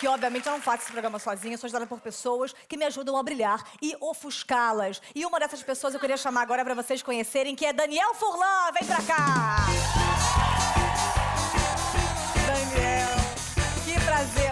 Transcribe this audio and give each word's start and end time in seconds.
Que, 0.00 0.08
obviamente, 0.08 0.46
eu 0.46 0.52
não 0.52 0.62
faço 0.62 0.84
esse 0.84 0.92
programa 0.92 1.18
sozinha, 1.18 1.58
sou 1.58 1.66
ajudada 1.66 1.86
por 1.86 2.00
pessoas 2.00 2.54
que 2.66 2.74
me 2.74 2.86
ajudam 2.86 3.18
a 3.18 3.22
brilhar 3.22 3.62
e 3.82 3.94
ofuscá-las. 4.00 5.00
E 5.14 5.26
uma 5.26 5.38
dessas 5.38 5.62
pessoas 5.62 5.92
eu 5.92 6.00
queria 6.00 6.16
chamar 6.16 6.40
agora 6.40 6.64
para 6.64 6.74
vocês 6.74 7.02
conhecerem, 7.02 7.54
que 7.54 7.66
é 7.66 7.72
Daniel 7.72 8.14
Furlan. 8.14 8.72
Vem 8.72 8.88
pra 8.88 9.02
cá! 9.02 9.66
Daniel, 12.46 13.08
que 13.84 14.04
prazer. 14.06 14.49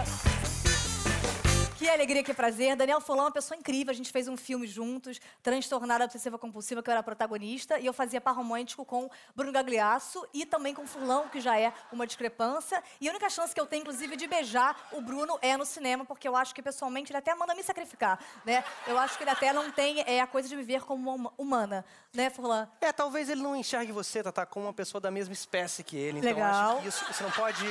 Que 1.79 1.87
alegria, 1.87 2.21
que 2.21 2.33
prazer. 2.33 2.75
Daniel 2.75 2.99
Furlan 2.99 3.21
é 3.21 3.25
uma 3.27 3.31
pessoa 3.31 3.57
incrível. 3.57 3.89
A 3.89 3.95
gente 3.95 4.11
fez 4.11 4.27
um 4.27 4.35
filme 4.35 4.67
juntos, 4.67 5.17
Transtornada 5.41 6.03
Obsessiva 6.03 6.37
Compulsiva, 6.37 6.83
que 6.83 6.89
eu 6.89 6.91
era 6.91 7.01
protagonista. 7.01 7.79
E 7.79 7.85
eu 7.85 7.93
fazia 7.93 8.19
par 8.19 8.35
romântico 8.35 8.83
com 8.83 9.09
Bruno 9.33 9.53
Gagliasso 9.53 10.27
e 10.33 10.45
também 10.45 10.73
com 10.73 10.85
Furlan, 10.85 11.29
que 11.29 11.39
já 11.39 11.57
é 11.57 11.71
uma 11.89 12.05
discrepância. 12.05 12.83
E 12.99 13.07
a 13.07 13.11
única 13.11 13.29
chance 13.29 13.55
que 13.55 13.61
eu 13.61 13.65
tenho, 13.65 13.79
inclusive, 13.79 14.17
de 14.17 14.27
beijar 14.27 14.89
o 14.91 14.99
Bruno 14.99 15.39
é 15.41 15.55
no 15.55 15.65
cinema, 15.65 16.03
porque 16.03 16.27
eu 16.27 16.35
acho 16.35 16.53
que, 16.53 16.61
pessoalmente, 16.61 17.13
ele 17.13 17.17
até 17.17 17.33
manda 17.33 17.55
me 17.55 17.63
sacrificar, 17.63 18.19
né? 18.43 18.61
Eu 18.85 18.97
acho 18.97 19.17
que 19.17 19.23
ele 19.23 19.31
até 19.31 19.53
não 19.53 19.71
tem 19.71 20.01
é, 20.01 20.19
a 20.19 20.27
coisa 20.27 20.49
de 20.49 20.57
me 20.57 20.63
ver 20.63 20.83
como 20.83 21.15
uma 21.15 21.31
humana, 21.37 21.85
né, 22.13 22.29
Furlan? 22.29 22.67
É, 22.81 22.91
talvez 22.91 23.29
ele 23.29 23.41
não 23.41 23.55
enxergue 23.55 23.93
você, 23.93 24.21
Tatá, 24.21 24.45
como 24.45 24.65
uma 24.65 24.73
pessoa 24.73 24.99
da 24.99 25.09
mesma 25.09 25.33
espécie 25.33 25.81
que 25.81 25.95
ele. 25.95 26.19
Então, 26.19 26.29
Legal. 26.29 26.71
acho 26.73 26.81
que 26.81 26.87
isso, 26.89 27.05
você 27.05 27.23
não 27.23 27.31
pode 27.31 27.65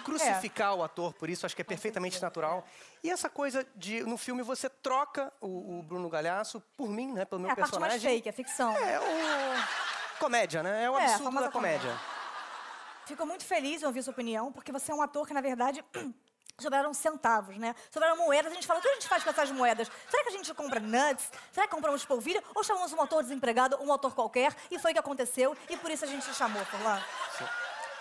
crucificar 0.00 0.74
o 0.74 0.82
ator 0.82 1.12
por 1.14 1.28
isso, 1.30 1.46
acho 1.46 1.54
que 1.54 1.62
é 1.62 1.64
perfeitamente 1.64 2.20
natural. 2.20 2.64
E 3.02 3.10
essa 3.10 3.28
coisa 3.30 3.66
de, 3.74 4.02
no 4.02 4.16
filme, 4.18 4.42
você 4.42 4.68
troca 4.68 5.32
o, 5.40 5.78
o 5.78 5.82
Bruno 5.82 6.08
Galhaço 6.08 6.60
por 6.76 6.88
mim, 6.88 7.12
né, 7.12 7.24
pelo 7.24 7.40
meu 7.40 7.48
É 7.50 7.52
a 7.52 7.56
parte 7.56 7.70
personagem. 7.70 7.98
mais 8.00 8.02
fake, 8.14 8.28
a 8.28 8.32
ficção. 8.32 8.76
É 8.76 9.00
o... 9.00 10.18
Comédia, 10.18 10.62
né? 10.62 10.84
É 10.84 10.90
o 10.90 10.98
É, 10.98 11.04
absurdo 11.04 11.24
famosa 11.24 11.46
da 11.46 11.52
comédia. 11.52 11.98
Fico 13.06 13.24
muito 13.26 13.44
feliz 13.44 13.82
em 13.82 13.86
ouvir 13.86 14.02
sua 14.02 14.12
opinião, 14.12 14.52
porque 14.52 14.70
você 14.70 14.92
é 14.92 14.94
um 14.94 15.02
ator 15.02 15.26
que, 15.26 15.32
na 15.34 15.40
verdade, 15.40 15.82
sobraram 16.60 16.92
centavos, 16.92 17.56
né? 17.56 17.74
Sobraram 17.90 18.16
moedas. 18.18 18.52
A 18.52 18.54
gente 18.54 18.66
fala, 18.66 18.78
o 18.78 18.82
que 18.82 18.88
a 18.88 18.94
gente 18.94 19.08
faz 19.08 19.24
com 19.24 19.30
essas 19.30 19.50
moedas? 19.50 19.90
Será 20.10 20.22
que 20.22 20.28
a 20.28 20.32
gente 20.32 20.52
compra 20.54 20.78
nuts? 20.78 21.30
Será 21.50 21.66
que 21.66 21.72
compramos 21.74 22.04
polvilho? 22.04 22.42
Ou 22.54 22.62
chamamos 22.62 22.92
um 22.92 23.00
ator 23.00 23.22
desempregado, 23.22 23.82
um 23.82 23.92
ator 23.92 24.14
qualquer? 24.14 24.54
E 24.70 24.78
foi 24.78 24.90
o 24.90 24.94
que 24.94 25.00
aconteceu, 25.00 25.56
e 25.70 25.76
por 25.78 25.90
isso 25.90 26.04
a 26.04 26.08
gente 26.08 26.24
te 26.24 26.34
chamou, 26.34 26.62
Furlan. 26.66 27.00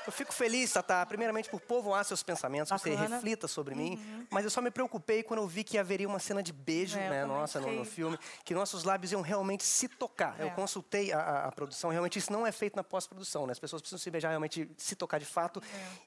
Eu 0.09 0.11
fico 0.11 0.33
feliz, 0.33 0.73
Tatá, 0.73 1.05
primeiramente 1.05 1.47
por 1.49 1.61
povoar 1.61 2.03
seus 2.03 2.23
pensamentos, 2.23 2.69
você 2.71 2.89
Bacana. 2.89 3.07
Uhum. 3.09 3.13
reflita 3.15 3.47
sobre 3.47 3.75
mim. 3.75 4.25
Mas 4.31 4.43
eu 4.43 4.49
só 4.49 4.59
me 4.59 4.71
preocupei 4.71 5.21
quando 5.21 5.41
eu 5.41 5.47
vi 5.47 5.63
que 5.63 5.77
haveria 5.77 6.07
uma 6.07 6.17
cena 6.17 6.41
de 6.41 6.51
beijo, 6.51 6.97
É, 6.97 7.09
né, 7.09 7.25
nossa, 7.25 7.59
no, 7.59 7.71
no 7.71 7.85
filme, 7.85 8.17
que 8.43 8.55
nossos 8.55 8.83
lábios 8.83 9.11
iam 9.11 9.21
realmente 9.21 9.63
se 9.63 9.87
tocar. 9.87 10.35
É. 10.39 10.45
Eu 10.45 10.51
consultei 10.51 11.13
a, 11.13 11.19
a- 11.19 11.45
a 11.45 11.51
produção, 11.51 11.91
realmente 11.91 12.17
isso 12.17 12.33
não 12.33 12.45
é 12.47 12.51
feito 12.51 12.75
na 12.75 12.83
pós-produção, 12.83 13.45
né? 13.45 13.51
As 13.51 13.59
pessoas 13.59 13.81
precisam 13.83 13.99
se 13.99 14.09
beijar, 14.09 14.29
realmente 14.29 14.67
se 14.77 14.95
tocar 14.95 15.19
de 15.19 15.25
fato. 15.25 15.61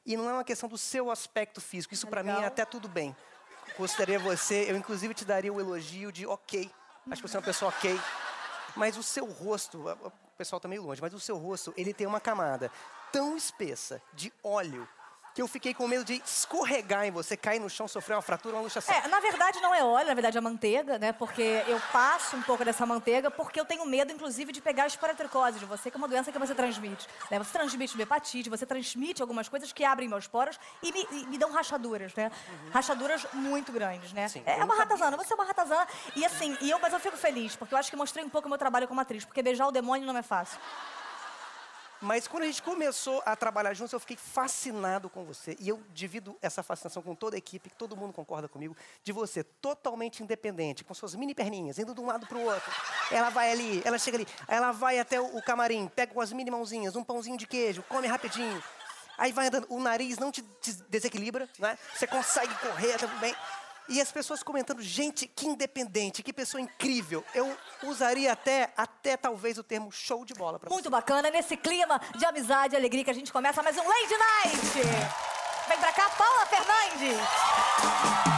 E 0.04 0.16
não 0.16 0.28
é 0.28 0.32
uma 0.32 0.44
questão 0.44 0.68
do 0.68 0.76
seu 0.76 1.08
aspecto 1.10 1.60
físico, 1.60 1.94
isso 1.94 2.08
É 2.08 2.10
pra 2.10 2.24
mim 2.24 2.30
é 2.30 2.44
até 2.44 2.64
tudo 2.64 2.88
bem. 2.88 3.14
Consideraria 3.76 4.18
você, 4.18 4.66
eu 4.68 4.76
inclusive 4.76 5.14
te 5.14 5.24
daria 5.24 5.52
o 5.52 5.60
elogio 5.60 6.10
de 6.10 6.26
ok. 6.26 6.68
Acho 7.10 7.22
que 7.22 7.28
você 7.28 7.36
é 7.36 7.38
uma 7.40 7.46
pessoa 7.46 7.68
ok. 7.70 7.98
Mas 8.74 8.96
o 8.96 9.02
seu 9.02 9.26
rosto, 9.26 9.78
o 10.02 10.10
pessoal 10.36 10.58
tá 10.58 10.66
meio 10.66 10.82
longe, 10.82 11.00
mas 11.00 11.14
o 11.14 11.20
seu 11.20 11.36
rosto, 11.38 11.72
ele 11.76 11.94
tem 11.94 12.06
uma 12.06 12.20
camada 12.20 12.70
tão 13.12 13.36
espessa 13.36 14.00
de 14.14 14.32
óleo 14.42 14.88
que 15.34 15.40
eu 15.40 15.48
fiquei 15.48 15.72
com 15.72 15.88
medo 15.88 16.04
de 16.04 16.22
escorregar 16.26 17.06
em 17.06 17.10
você, 17.10 17.38
cair 17.38 17.58
no 17.58 17.70
chão, 17.70 17.88
sofrer 17.88 18.14
uma 18.14 18.20
fratura, 18.20 18.54
uma 18.56 18.62
luxação. 18.62 18.94
É, 18.94 19.08
na 19.08 19.18
verdade 19.18 19.60
não 19.62 19.74
é 19.74 19.82
óleo, 19.82 20.06
na 20.08 20.12
verdade 20.12 20.36
é 20.36 20.40
manteiga, 20.42 20.98
né? 20.98 21.10
Porque 21.10 21.64
eu 21.66 21.80
passo 21.90 22.36
um 22.36 22.42
pouco 22.42 22.62
dessa 22.66 22.84
manteiga 22.84 23.30
porque 23.30 23.58
eu 23.58 23.64
tenho 23.64 23.86
medo, 23.86 24.12
inclusive, 24.12 24.52
de 24.52 24.60
pegar 24.60 24.82
a 24.82 24.86
esporotricose 24.86 25.58
de 25.58 25.64
você, 25.64 25.90
que 25.90 25.96
é 25.96 25.98
uma 25.98 26.06
doença 26.06 26.30
que 26.30 26.38
você 26.38 26.54
transmite. 26.54 27.08
né? 27.30 27.38
Você 27.38 27.50
transmite 27.50 27.98
hepatite, 27.98 28.50
você 28.50 28.66
transmite 28.66 29.22
algumas 29.22 29.48
coisas 29.48 29.72
que 29.72 29.82
abrem 29.86 30.06
meus 30.06 30.26
poros 30.26 30.60
e 30.82 30.92
me, 30.92 31.08
e 31.10 31.26
me 31.28 31.38
dão 31.38 31.50
rachaduras, 31.50 32.14
né? 32.14 32.30
Rachaduras 32.70 33.26
muito 33.32 33.72
grandes, 33.72 34.12
né? 34.12 34.28
Sim, 34.28 34.42
é 34.44 34.58
é 34.58 34.64
uma 34.64 34.76
ratazana, 34.76 35.16
você 35.16 35.32
é 35.32 35.34
uma 35.34 35.44
ratazana. 35.46 35.88
E 36.14 36.26
assim, 36.26 36.58
e 36.60 36.70
eu, 36.70 36.78
mas 36.78 36.92
eu 36.92 37.00
fico 37.00 37.16
feliz, 37.16 37.56
porque 37.56 37.72
eu 37.72 37.78
acho 37.78 37.88
que 37.88 37.96
mostrei 37.96 38.22
um 38.22 38.28
pouco 38.28 38.48
o 38.48 38.50
meu 38.50 38.58
trabalho 38.58 38.86
como 38.86 39.00
atriz, 39.00 39.24
porque 39.24 39.42
beijar 39.42 39.66
o 39.66 39.72
demônio 39.72 40.06
não 40.06 40.14
é 40.18 40.22
fácil. 40.22 40.58
Mas 42.02 42.26
quando 42.26 42.42
a 42.42 42.46
gente 42.46 42.60
começou 42.60 43.22
a 43.24 43.36
trabalhar 43.36 43.72
juntos, 43.74 43.92
eu 43.92 44.00
fiquei 44.00 44.16
fascinado 44.16 45.08
com 45.08 45.24
você. 45.24 45.56
E 45.60 45.68
eu 45.68 45.80
divido 45.94 46.36
essa 46.42 46.60
fascinação 46.60 47.00
com 47.00 47.14
toda 47.14 47.36
a 47.36 47.38
equipe, 47.38 47.70
que 47.70 47.76
todo 47.76 47.96
mundo 47.96 48.12
concorda 48.12 48.48
comigo, 48.48 48.76
de 49.04 49.12
você 49.12 49.44
totalmente 49.44 50.20
independente, 50.20 50.82
com 50.82 50.92
suas 50.94 51.14
mini 51.14 51.32
perninhas, 51.32 51.78
indo 51.78 51.94
de 51.94 52.00
um 52.00 52.06
lado 52.06 52.26
para 52.26 52.36
o 52.36 52.44
outro. 52.44 52.72
Ela 53.10 53.30
vai 53.30 53.52
ali, 53.52 53.80
ela 53.84 53.98
chega 53.98 54.16
ali, 54.16 54.26
ela 54.48 54.72
vai 54.72 54.98
até 54.98 55.20
o 55.20 55.40
camarim, 55.42 55.86
pega 55.94 56.12
com 56.12 56.20
as 56.20 56.32
mini 56.32 56.50
mãozinhas, 56.50 56.96
um 56.96 57.04
pãozinho 57.04 57.36
de 57.38 57.46
queijo, 57.46 57.84
come 57.88 58.08
rapidinho. 58.08 58.60
Aí 59.16 59.30
vai 59.30 59.46
andando, 59.46 59.66
o 59.70 59.78
nariz 59.78 60.18
não 60.18 60.32
te 60.32 60.42
des- 60.60 60.80
desequilibra, 60.88 61.48
né? 61.58 61.78
Você 61.94 62.06
consegue 62.08 62.52
correr, 62.56 62.98
tá 62.98 63.06
bem. 63.06 63.34
E 63.88 64.00
as 64.00 64.12
pessoas 64.12 64.42
comentando, 64.42 64.80
gente, 64.80 65.26
que 65.26 65.46
independente, 65.46 66.22
que 66.22 66.32
pessoa 66.32 66.60
incrível. 66.60 67.24
Eu 67.34 67.56
usaria 67.82 68.32
até, 68.32 68.72
até 68.76 69.16
talvez 69.16 69.58
o 69.58 69.62
termo 69.62 69.90
show 69.90 70.24
de 70.24 70.34
bola 70.34 70.58
você. 70.68 70.74
Muito 70.74 70.90
bacana, 70.90 71.30
nesse 71.30 71.56
clima 71.56 72.00
de 72.16 72.24
amizade 72.24 72.74
e 72.74 72.76
alegria 72.76 73.04
que 73.04 73.10
a 73.10 73.14
gente 73.14 73.32
começa 73.32 73.62
mais 73.62 73.76
um 73.76 73.86
Lady 73.86 74.14
Night. 74.16 75.12
Vem 75.68 75.78
pra 75.78 75.92
cá, 75.92 76.08
Paula 76.10 76.46
Fernandes. 76.46 78.31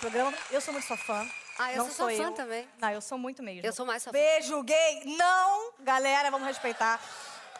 Programa. 0.00 0.32
Eu 0.50 0.60
sou 0.60 0.72
muito 0.72 0.86
sua 0.86 0.96
fã. 0.96 1.28
Ah, 1.58 1.72
eu 1.72 1.78
Não 1.78 1.86
sou 1.86 1.94
sua 2.08 2.16
fã 2.16 2.28
eu. 2.30 2.32
também. 2.34 2.68
Não, 2.78 2.90
eu 2.90 3.00
sou 3.00 3.18
muito 3.18 3.42
mesmo. 3.42 3.66
Eu 3.66 3.72
sou 3.72 3.84
mais 3.84 4.02
sua 4.02 4.12
fã. 4.12 4.18
Beijo 4.18 4.62
gay. 4.62 5.02
Não, 5.16 5.72
galera, 5.80 6.30
vamos 6.30 6.46
respeitar. 6.46 7.00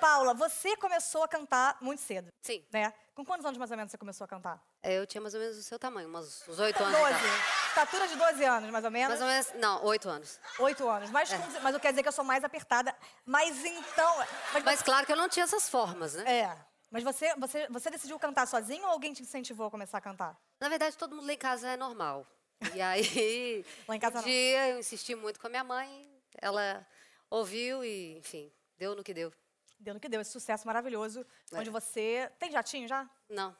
Paula, 0.00 0.32
você 0.34 0.76
começou 0.76 1.25
a 1.25 1.28
cantar 1.28 1.76
muito 1.81 2.00
cedo. 2.00 2.32
Sim. 2.41 2.65
Né? 2.72 2.93
Com 3.16 3.25
quantos 3.25 3.44
anos 3.44 3.59
mais 3.59 3.69
ou 3.72 3.76
menos 3.76 3.91
você 3.91 3.99
começou 3.99 4.25
a 4.25 4.28
cantar? 4.28 4.62
É, 4.81 4.97
Eu 4.97 5.04
tinha 5.04 5.21
mais 5.21 5.34
ou 5.34 5.41
menos 5.41 5.56
o 5.59 5.62
seu 5.65 5.76
tamanho, 5.76 6.09
uns 6.09 6.49
uns 6.49 6.59
oito 6.60 6.81
anos. 6.84 6.97
12. 6.97 7.15
de 7.15 7.19
idade. 7.25 7.43
Estatura 7.71 8.06
de 8.09 8.15
12 8.16 8.44
anos, 8.44 8.70
mais 8.70 8.84
ou 8.84 8.91
menos. 8.93 9.09
Mais 9.09 9.20
ou 9.20 9.26
menos, 9.26 9.53
não, 9.60 9.84
oito 9.87 10.09
anos. 10.09 10.38
8 10.60 10.88
anos. 10.88 11.10
Mas, 11.10 11.32
com- 11.32 11.60
mas 11.62 11.75
eu 11.75 11.81
quero 11.81 11.93
dizer 11.94 12.03
que 12.03 12.09
eu 12.09 12.12
sou 12.12 12.25
mais 12.25 12.44
apertada. 12.44 12.94
Mas 13.26 13.65
então. 13.65 14.16
Mas, 14.53 14.62
Mas 14.65 14.82
claro 14.82 15.05
que 15.05 15.12
eu 15.12 15.16
não 15.16 15.28
tinha 15.28 15.43
essas 15.44 15.69
formas, 15.69 16.15
né? 16.15 16.38
É. 16.43 16.56
Mas 16.91 17.03
você, 17.04 17.34
você, 17.37 17.66
você 17.69 17.91
decidiu 17.91 18.19
cantar 18.19 18.47
sozinho 18.47 18.84
ou 18.84 18.91
alguém 18.91 19.12
te 19.12 19.22
incentivou 19.22 19.66
a 19.66 19.71
começar 19.71 19.99
a 19.99 20.00
cantar? 20.00 20.41
Na 20.59 20.69
verdade, 20.69 20.97
todo 20.97 21.15
mundo 21.15 21.26
lá 21.26 21.32
em 21.32 21.38
casa 21.38 21.69
é 21.69 21.76
normal. 21.76 22.26
E 22.75 22.81
aí, 22.82 23.65
Lá 23.87 23.94
em 23.97 24.00
casa 24.00 24.19
um 24.19 24.21
não. 24.21 24.28
dia 24.28 24.69
eu 24.71 24.78
insisti 24.78 25.15
muito 25.15 25.38
com 25.38 25.47
a 25.47 25.50
minha 25.50 25.65
mãe, 25.65 26.10
ela 26.41 26.87
ouviu 27.31 27.84
e, 27.84 28.16
enfim, 28.19 28.50
deu 28.78 28.94
no 28.97 29.04
que 29.04 29.12
deu. 29.12 29.32
Deu 29.78 29.94
no 29.94 30.00
que 30.00 30.09
deu, 30.09 30.21
esse 30.21 30.32
sucesso 30.32 30.66
maravilhoso. 30.66 31.25
É. 31.53 31.59
Onde 31.59 31.71
você. 31.71 32.31
Tem 32.38 32.50
jatinho 32.50 32.88
já? 32.88 33.09
Não, 33.28 33.55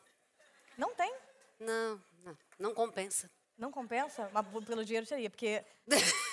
Não 0.77 0.95
tem. 0.95 1.15
não, 1.61 2.03
não, 2.25 2.39
não 2.59 2.75
compensa. 2.75 3.31
Não 3.57 3.71
compensa? 3.71 4.29
Mas 4.33 4.47
pelo 4.65 4.85
dinheiro 4.85 5.07
teria, 5.07 5.29
porque. 5.31 5.65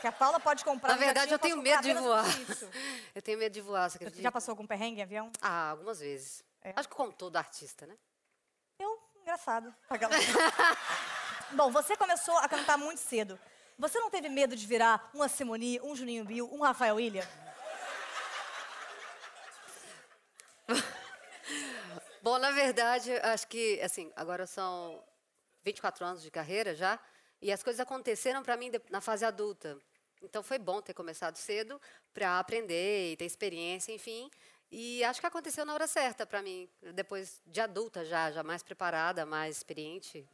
que 0.00 0.06
a 0.06 0.12
Paula 0.12 0.38
pode 0.40 0.64
comprar. 0.64 0.90
Na 0.90 0.96
verdade, 0.96 1.32
eu 1.32 1.38
tenho 1.38 1.56
medo 1.56 1.82
de 1.82 1.94
voar. 1.94 2.24
Eu 3.14 3.22
tenho 3.22 3.38
medo 3.38 3.52
de 3.52 3.60
voar, 3.60 3.88
você 3.88 3.96
acredita? 3.96 4.22
já 4.22 4.30
passou 4.30 4.52
algum 4.52 4.66
perrengue 4.66 5.00
em 5.00 5.02
avião? 5.02 5.32
Ah, 5.40 5.70
algumas 5.70 6.00
vezes. 6.00 6.44
É? 6.62 6.72
Acho 6.76 6.88
que 6.88 6.94
como 6.94 7.12
todo 7.12 7.36
artista, 7.36 7.86
né? 7.86 7.96
Eu, 8.78 9.00
engraçado. 9.22 9.74
Bom, 11.52 11.70
você 11.70 11.96
começou 11.96 12.36
a 12.38 12.48
cantar 12.48 12.76
muito 12.76 12.98
cedo. 12.98 13.38
Você 13.78 13.98
não 13.98 14.10
teve 14.10 14.28
medo 14.28 14.54
de 14.56 14.66
virar 14.66 15.10
uma 15.14 15.28
Simone, 15.28 15.80
um 15.80 15.94
Juninho 15.96 16.24
Bill, 16.24 16.52
um 16.52 16.60
Rafael 16.60 16.98
Ilha? 17.00 17.28
Bom, 22.22 22.38
na 22.38 22.50
verdade, 22.50 23.12
acho 23.18 23.46
que, 23.46 23.80
assim, 23.80 24.12
agora 24.16 24.46
são 24.46 25.02
24 25.62 26.04
anos 26.04 26.22
de 26.22 26.30
carreira 26.30 26.74
já, 26.74 26.98
e 27.40 27.52
as 27.52 27.62
coisas 27.62 27.80
aconteceram 27.80 28.42
para 28.42 28.56
mim 28.56 28.70
na 28.90 29.00
fase 29.00 29.24
adulta. 29.24 29.78
Então 30.22 30.42
foi 30.42 30.58
bom 30.58 30.80
ter 30.80 30.94
começado 30.94 31.36
cedo 31.36 31.80
para 32.12 32.38
aprender 32.38 33.12
e 33.12 33.16
ter 33.16 33.24
experiência, 33.24 33.92
enfim. 33.92 34.30
E 34.70 35.04
acho 35.04 35.20
que 35.20 35.26
aconteceu 35.26 35.64
na 35.64 35.74
hora 35.74 35.86
certa 35.86 36.26
para 36.26 36.42
mim, 36.42 36.68
depois 36.94 37.40
de 37.46 37.60
adulta 37.60 38.04
já, 38.04 38.30
já 38.32 38.42
mais 38.42 38.62
preparada, 38.62 39.24
mais 39.24 39.58
experiente. 39.58 40.28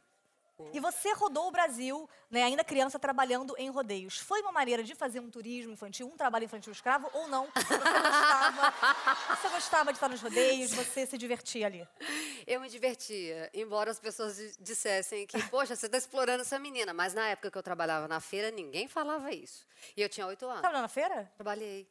E 0.71 0.79
você 0.79 1.11
rodou 1.13 1.47
o 1.47 1.51
Brasil, 1.51 2.09
né, 2.29 2.43
ainda 2.43 2.63
criança, 2.63 2.99
trabalhando 2.99 3.55
em 3.57 3.69
rodeios. 3.69 4.17
Foi 4.19 4.41
uma 4.41 4.51
maneira 4.51 4.83
de 4.83 4.93
fazer 4.95 5.19
um 5.19 5.29
turismo 5.29 5.73
infantil, 5.73 6.07
um 6.07 6.15
trabalho 6.17 6.45
infantil 6.45 6.71
escravo 6.71 7.09
ou 7.13 7.27
não? 7.27 7.47
Você 7.53 7.77
gostava, 7.77 8.73
você 9.35 9.49
gostava 9.49 9.91
de 9.91 9.97
estar 9.97 10.09
nos 10.09 10.21
rodeios, 10.21 10.71
você 10.73 11.05
se 11.05 11.17
divertia 11.17 11.65
ali? 11.67 11.87
Eu 12.45 12.59
me 12.61 12.69
divertia, 12.69 13.49
embora 13.53 13.89
as 13.91 13.99
pessoas 13.99 14.35
di- 14.35 14.53
dissessem 14.59 15.25
que, 15.25 15.41
poxa, 15.49 15.75
você 15.75 15.85
está 15.87 15.97
explorando 15.97 16.41
essa 16.41 16.59
menina. 16.59 16.93
Mas 16.93 17.13
na 17.13 17.27
época 17.29 17.49
que 17.51 17.57
eu 17.57 17.63
trabalhava 17.63 18.07
na 18.07 18.19
feira, 18.19 18.51
ninguém 18.51 18.87
falava 18.87 19.31
isso. 19.31 19.65
E 19.97 20.01
eu 20.01 20.09
tinha 20.09 20.27
oito 20.27 20.45
anos. 20.45 20.61
Trabalhando 20.61 20.83
na 20.83 20.87
feira? 20.89 21.31
Trabalhei. 21.35 21.87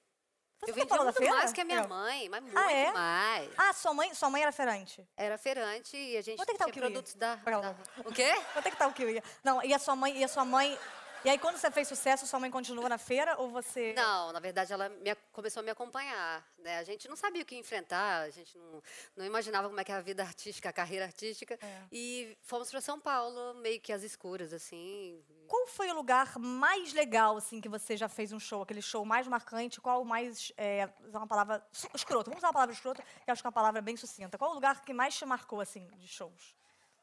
Você 0.65 0.71
eu 0.71 0.75
tá 0.75 0.81
vendia 0.81 0.89
falando 0.97 1.07
da 1.07 1.11
muito 1.13 1.19
feira? 1.19 1.35
mais 1.35 1.53
que 1.53 1.61
a 1.61 1.65
minha 1.65 1.81
É. 1.81 1.87
mãe, 1.89 2.29
mas 2.29 2.43
muito 2.43 2.57
Ah, 2.57 2.73
é? 2.73 2.93
mais. 2.93 3.51
Ah, 3.59 3.73
sua 3.73 3.93
mãe, 3.93 4.15
sua 4.15 4.31
mãe 4.31 4.43
era 4.43 4.53
feirante. 4.53 5.05
Era 5.17 5.37
feirante 5.37 5.97
e 5.97 6.17
a 6.17 6.23
gente 6.23 6.37
Quanto 6.37 6.51
é 6.51 6.53
que 6.53 6.59
tá 6.59 6.67
o 6.67 6.71
tinha 6.71 6.75
quiwi? 6.83 6.93
produtos 6.93 7.15
da, 7.15 7.35
da- 7.35 7.75
O 8.05 8.13
quê? 8.13 8.33
Quanto 8.53 8.67
é 8.67 8.71
que 8.71 8.77
tá 8.77 8.87
o 8.87 8.93
kiwi? 8.93 9.21
Não, 9.43 9.61
e 9.65 9.75
a 9.75 9.79
sua 9.81 9.97
mãe, 9.97 10.17
e 10.17 10.23
a 10.23 10.29
sua 10.29 10.45
mãe... 10.45 10.79
E 11.25 11.29
aí, 11.29 11.39
quando 11.39 11.57
você 11.57 11.71
fez 11.71 11.87
sucesso, 11.87 12.27
sua 12.27 12.41
mãe 12.41 12.51
continua 12.51 12.89
na 12.89 12.99
feira 12.99 13.37
ou 13.39 13.49
você... 13.49 13.93
Não, 13.93 14.33
na 14.33 14.41
verdade, 14.41 14.73
ela 14.73 14.89
me 14.89 15.15
começou 15.31 15.61
a 15.61 15.63
me 15.63 15.71
acompanhar. 15.71 16.45
Né? 16.59 16.79
A 16.79 16.83
gente 16.83 17.09
não 17.09 17.15
sabia 17.15 17.43
o 17.43 17.45
que 17.45 17.55
enfrentar, 17.55 18.23
a 18.23 18.31
gente 18.31 18.59
não, 18.59 18.83
não 19.17 19.25
imaginava 19.25 19.69
como 19.69 19.79
é 19.79 19.85
que 19.85 19.93
era 19.93 20.01
a 20.01 20.05
vida 20.05 20.25
artística, 20.25 20.69
a 20.69 20.73
carreira 20.73 21.05
artística. 21.05 21.57
É. 21.63 21.83
E 21.93 22.37
fomos 22.43 22.69
para 22.73 22.81
São 22.81 22.99
Paulo, 22.99 23.55
meio 23.55 23.81
que 23.81 23.93
às 23.93 24.03
escuras, 24.03 24.53
assim. 24.53 25.23
Qual 25.47 25.69
foi 25.69 25.89
o 25.93 25.95
lugar 25.95 26.37
mais 26.41 26.93
legal, 26.93 27.37
assim, 27.37 27.61
que 27.61 27.69
você 27.69 27.97
já 27.97 28.09
fez 28.09 28.33
um 28.33 28.41
show? 28.41 28.63
Aquele 28.63 28.83
show 28.83 29.05
mais 29.05 29.29
marcante? 29.29 29.81
Qual 29.81 30.03
o 30.03 30.05
mais, 30.05 30.51
é, 30.57 30.89
usar 31.07 31.19
uma 31.19 31.29
palavra, 31.29 31.65
escroto. 31.95 32.31
Vamos 32.31 32.39
usar 32.39 32.49
uma 32.49 32.53
palavra 32.53 32.75
escroto, 32.75 33.01
que 33.01 33.31
eu 33.31 33.33
acho 33.33 33.41
que 33.41 33.47
é 33.47 33.49
uma 33.49 33.53
palavra 33.53 33.81
bem 33.81 33.97
sucinta. 33.97 34.37
Qual 34.37 34.51
o 34.51 34.55
lugar 34.55 34.85
que 34.85 34.93
mais 34.93 35.17
te 35.17 35.25
marcou, 35.25 35.61
assim, 35.61 35.87
de 35.99 36.09
shows? 36.09 36.62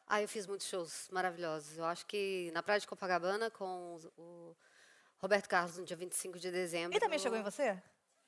Ah, 0.09 0.21
eu 0.23 0.27
fiz 0.27 0.47
muitos 0.47 0.67
shows 0.67 1.07
maravilhosos. 1.11 1.77
Eu 1.77 1.85
acho 1.85 2.03
que 2.07 2.50
na 2.51 2.63
Praia 2.63 2.79
de 2.79 2.88
Copacabana, 2.88 3.51
com 3.51 4.00
o 4.17 4.56
Roberto 5.19 5.47
Carlos, 5.47 5.77
no 5.77 5.85
dia 5.85 5.95
25 5.95 6.39
de 6.39 6.50
dezembro. 6.51 6.91
Ele 6.94 7.00
também 7.00 7.19
chegou 7.19 7.38
em 7.38 7.44
você? 7.44 7.77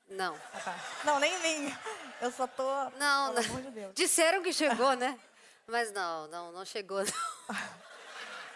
Não. 0.08 0.34
Ah, 0.54 0.60
tá. 0.60 0.76
Não, 1.04 1.18
nem 1.18 1.34
em 1.34 1.66
mim. 1.66 1.76
Eu 2.20 2.30
só 2.30 2.46
tô... 2.46 2.62
Não, 2.98 3.34
Pelo 3.34 3.42
não. 3.42 3.50
amor 3.50 3.62
de 3.62 3.70
Deus. 3.72 3.94
Disseram 3.94 4.42
que 4.42 4.52
chegou, 4.52 4.94
né? 4.94 5.18
Mas 5.66 5.90
não, 5.90 6.28
não, 6.28 6.52
não 6.52 6.64
chegou. 6.64 7.02
Não. 7.02 7.90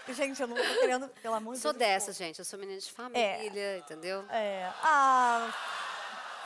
Gente, 0.15 0.41
eu 0.41 0.47
não 0.47 0.55
tô 0.57 0.63
querendo, 0.63 1.09
pelo 1.09 1.35
amor 1.35 1.55
de 1.57 1.61
Sou 1.61 1.73
Deus. 1.73 1.81
dessas, 1.81 2.17
gente. 2.17 2.39
Eu 2.39 2.45
sou 2.45 2.57
menina 2.61 2.79
de 2.79 2.93
família, 2.93 3.79
entendeu? 3.79 4.25
É. 4.31 4.71
Ah. 4.81 5.53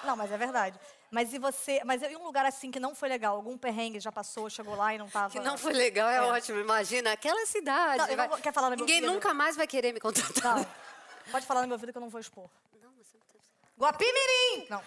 Não, 0.03 0.17
mas 0.17 0.33
é 0.33 0.39
verdade. 0.39 0.81
Mas 1.11 1.33
e 1.33 1.39
você. 1.39 1.81
Mas 1.85 2.03
e 2.03 2.17
um 2.17 2.23
lugar 2.25 2.47
assim 2.47 2.71
que 2.71 2.79
não 2.79 2.95
foi 2.95 3.09
legal? 3.09 3.35
Algum 3.37 3.59
perrengue 3.59 3.99
já 3.99 4.13
passou, 4.13 4.49
chegou 4.49 4.77
lá 4.77 4.95
e 4.95 4.99
não 4.99 5.09
tava. 5.09 5.31
Que 5.33 5.41
não 5.41 5.59
foi 5.59 5.73
legal, 5.73 6.09
é, 6.09 6.17
É. 6.17 6.23
ótimo. 6.23 6.61
Imagina, 6.61 7.13
aquela 7.13 7.45
cidade. 7.47 7.99
Não, 8.09 8.17
vai- 8.17 8.29
vou- 8.29 8.39
quer 8.39 8.53
falar 8.53 8.71
no 8.71 8.77
meu 8.77 8.87
Ninguém 8.87 9.01
nunca 9.01 9.35
mais 9.35 9.57
vai 9.57 9.67
querer 9.67 9.93
me 9.93 9.99
contratar. 10.01 10.57
Não. 10.59 10.67
Pode 11.33 11.47
falar 11.47 11.63
no 11.63 11.67
meu 11.69 11.75
ouvido 11.75 11.91
que 11.93 11.99
eu 11.99 12.03
não 12.03 12.09
vou 12.09 12.21
expor. 12.21 12.49
Não, 12.81 12.91
você 12.93 13.17
não 13.19 13.27
tem- 13.27 13.41
Guapimirim! 13.79 14.67
Não. 14.71 14.83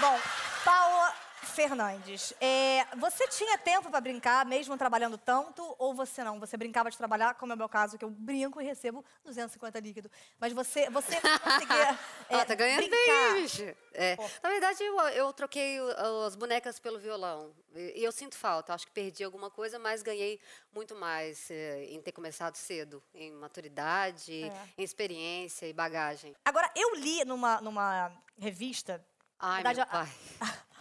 Bom, 0.00 0.20
Paula 0.64 1.14
Fernandes, 1.42 2.32
é, 2.40 2.84
você 2.96 3.26
tinha 3.28 3.58
tempo 3.58 3.90
pra 3.90 4.00
brincar, 4.00 4.44
mesmo 4.46 4.76
trabalhando 4.78 5.18
tanto, 5.18 5.74
ou 5.78 5.92
você 5.94 6.22
não? 6.24 6.38
Você 6.40 6.56
brincava 6.56 6.90
de 6.90 6.96
trabalhar, 6.96 7.34
como 7.34 7.52
é 7.52 7.54
o 7.54 7.58
meu 7.58 7.68
caso, 7.68 7.98
que 7.98 8.04
eu 8.04 8.10
brinco 8.10 8.60
e 8.60 8.64
recebo 8.64 9.04
250 9.24 9.78
líquido. 9.80 10.10
Mas 10.38 10.52
você, 10.52 10.88
você 10.88 11.20
conseguia 11.20 11.90
é, 12.30 12.34
Ela 12.34 12.44
tá 12.44 12.54
ganhando 12.54 12.88
brincar. 12.88 13.34
bem, 13.34 13.42
bicho. 13.42 13.62
É. 13.94 14.16
Na 14.42 14.48
verdade, 14.48 14.82
eu, 14.82 14.98
eu 15.10 15.32
troquei 15.32 15.80
o- 15.80 16.24
as 16.26 16.34
bonecas 16.36 16.78
pelo 16.78 16.98
violão. 16.98 17.52
E 17.74 18.00
e 18.00 18.04
eu 18.04 18.12
sinto 18.12 18.36
falta. 18.36 18.72
Acho 18.72 18.86
que 18.86 18.92
perdi 18.92 19.22
alguma 19.24 19.50
coisa, 19.50 19.78
mas 19.78 20.02
ganhei 20.02 20.40
muito 20.72 20.94
mais 20.94 21.50
é, 21.50 21.84
em 21.84 22.00
ter 22.00 22.12
começado 22.12 22.54
cedo. 22.56 23.02
Em 23.14 23.30
maturidade, 23.32 24.44
É. 24.44 24.68
em 24.78 24.82
experiência 24.82 25.66
e 25.66 25.72
bagagem. 25.72 26.34
Agora, 26.44 26.70
eu 26.74 26.94
li 26.94 27.24
numa, 27.24 27.60
numa 27.60 28.10
revista. 28.38 29.04
Ai, 29.38 29.62
na 29.62 29.70
meu 29.74 29.76
verdade, 29.84 30.10
pai. 30.38 30.48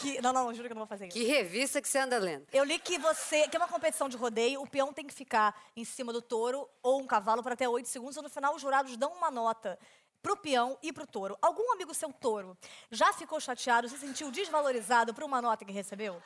Que, 0.00 0.20
não, 0.20 0.32
não, 0.32 0.52
juro 0.52 0.66
que 0.66 0.72
eu 0.72 0.74
não 0.74 0.80
vou 0.80 0.86
fazer 0.86 1.06
isso. 1.06 1.16
Que 1.16 1.24
revista 1.24 1.80
que 1.80 1.88
você 1.88 1.98
anda 1.98 2.18
lendo. 2.18 2.46
Eu 2.52 2.64
li 2.64 2.78
que 2.78 2.98
você, 2.98 3.46
que 3.48 3.56
é 3.56 3.58
uma 3.58 3.68
competição 3.68 4.08
de 4.08 4.16
rodeio, 4.16 4.60
o 4.60 4.66
peão 4.66 4.92
tem 4.92 5.06
que 5.06 5.14
ficar 5.14 5.54
em 5.76 5.84
cima 5.84 6.12
do 6.12 6.20
touro 6.20 6.68
ou 6.82 7.00
um 7.00 7.06
cavalo 7.06 7.42
por 7.42 7.52
até 7.52 7.68
8 7.68 7.88
segundos, 7.88 8.16
e 8.16 8.22
no 8.22 8.28
final 8.28 8.54
os 8.54 8.62
jurados 8.62 8.96
dão 8.96 9.12
uma 9.12 9.30
nota 9.30 9.78
pro 10.22 10.36
peão 10.36 10.78
e 10.82 10.92
pro 10.92 11.06
touro. 11.06 11.36
Algum 11.42 11.72
amigo 11.72 11.92
seu 11.92 12.12
touro 12.12 12.56
já 12.90 13.12
ficou 13.12 13.40
chateado, 13.40 13.88
se 13.88 13.98
sentiu 13.98 14.30
desvalorizado 14.30 15.12
por 15.12 15.24
uma 15.24 15.42
nota 15.42 15.64
que 15.64 15.72
recebeu? 15.72 16.22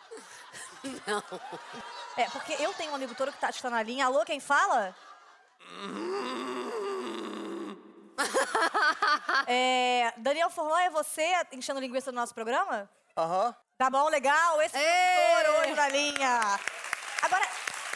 Não. 1.07 1.23
É, 2.17 2.29
porque 2.31 2.53
eu 2.55 2.73
tenho 2.75 2.93
um 2.93 2.95
amigo 2.95 3.15
touro 3.15 3.33
que 3.33 3.41
tá, 3.41 3.51
está 3.51 3.71
na 3.71 3.83
linha. 3.83 4.07
Alô, 4.07 4.25
quem 4.25 4.41
fala? 4.41 4.95
É, 9.47 10.13
Daniel 10.17 10.51
Forló, 10.51 10.77
é 10.79 10.91
você 10.91 11.23
enchendo 11.53 11.79
linguiça 11.79 12.11
do 12.11 12.17
nosso 12.17 12.35
programa? 12.35 12.89
Aham. 13.17 13.57
Tá 13.79 13.89
bom, 13.89 14.09
legal. 14.11 14.61
Esse 14.61 14.77
é 14.77 15.51
o 15.51 15.61
hoje 15.61 15.75
na 15.75 15.89
linha. 15.89 16.61
Agora, 17.23 17.47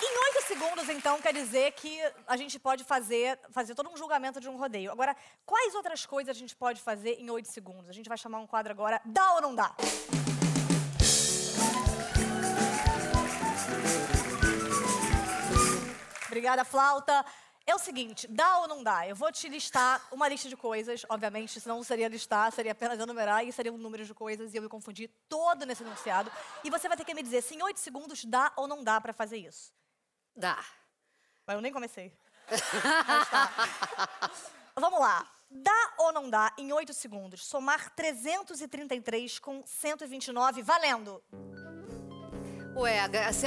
em 0.02 0.18
oito 0.24 0.46
segundos, 0.46 0.88
então, 0.88 1.20
quer 1.20 1.34
dizer 1.34 1.72
que 1.72 2.00
a 2.26 2.38
gente 2.38 2.58
pode 2.58 2.84
fazer, 2.84 3.38
fazer 3.50 3.74
todo 3.74 3.90
um 3.90 3.96
julgamento 3.98 4.40
de 4.40 4.48
um 4.48 4.56
rodeio. 4.56 4.90
Agora, 4.90 5.14
quais 5.44 5.74
outras 5.74 6.06
coisas 6.06 6.34
a 6.34 6.38
gente 6.38 6.56
pode 6.56 6.80
fazer 6.80 7.20
em 7.20 7.28
oito 7.28 7.48
segundos? 7.48 7.90
A 7.90 7.92
gente 7.92 8.08
vai 8.08 8.16
chamar 8.16 8.38
um 8.38 8.46
quadro 8.46 8.72
agora, 8.72 8.98
dá 9.04 9.34
ou 9.34 9.42
não 9.42 9.54
dá? 9.54 9.74
Obrigada, 16.28 16.64
flauta. 16.64 17.24
É 17.70 17.74
o 17.74 17.78
seguinte, 17.78 18.26
dá 18.26 18.58
ou 18.58 18.66
não 18.66 18.82
dá? 18.82 19.06
Eu 19.06 19.14
vou 19.14 19.30
te 19.30 19.48
listar 19.48 20.04
uma 20.10 20.26
lista 20.26 20.48
de 20.48 20.56
coisas, 20.56 21.06
obviamente, 21.08 21.60
senão 21.60 21.76
não 21.76 21.84
seria 21.84 22.08
listar, 22.08 22.50
seria 22.50 22.72
apenas 22.72 22.98
enumerar 22.98 23.46
e 23.46 23.52
seria 23.52 23.72
um 23.72 23.78
número 23.78 24.04
de 24.04 24.12
coisas 24.12 24.52
e 24.52 24.56
eu 24.56 24.62
me 24.62 24.68
confundir 24.68 25.08
todo 25.28 25.64
nesse 25.64 25.84
enunciado. 25.84 26.32
E 26.64 26.68
você 26.68 26.88
vai 26.88 26.96
ter 26.96 27.04
que 27.04 27.14
me 27.14 27.22
dizer 27.22 27.42
se 27.44 27.54
em 27.54 27.62
oito 27.62 27.78
segundos 27.78 28.24
dá 28.24 28.52
ou 28.56 28.66
não 28.66 28.82
dá 28.82 29.00
pra 29.00 29.12
fazer 29.12 29.36
isso. 29.36 29.72
Dá. 30.34 30.58
Mas 31.46 31.54
eu 31.54 31.62
nem 31.62 31.72
comecei. 31.72 32.12
Tá. 33.30 34.30
Vamos 34.74 34.98
lá. 34.98 35.24
Dá 35.48 35.94
ou 35.98 36.12
não 36.12 36.28
dá, 36.28 36.52
em 36.58 36.72
oito 36.72 36.92
segundos, 36.92 37.46
somar 37.46 37.94
333 37.94 39.38
com 39.38 39.64
129, 39.64 40.60
valendo. 40.60 41.22
Ué, 42.74 42.98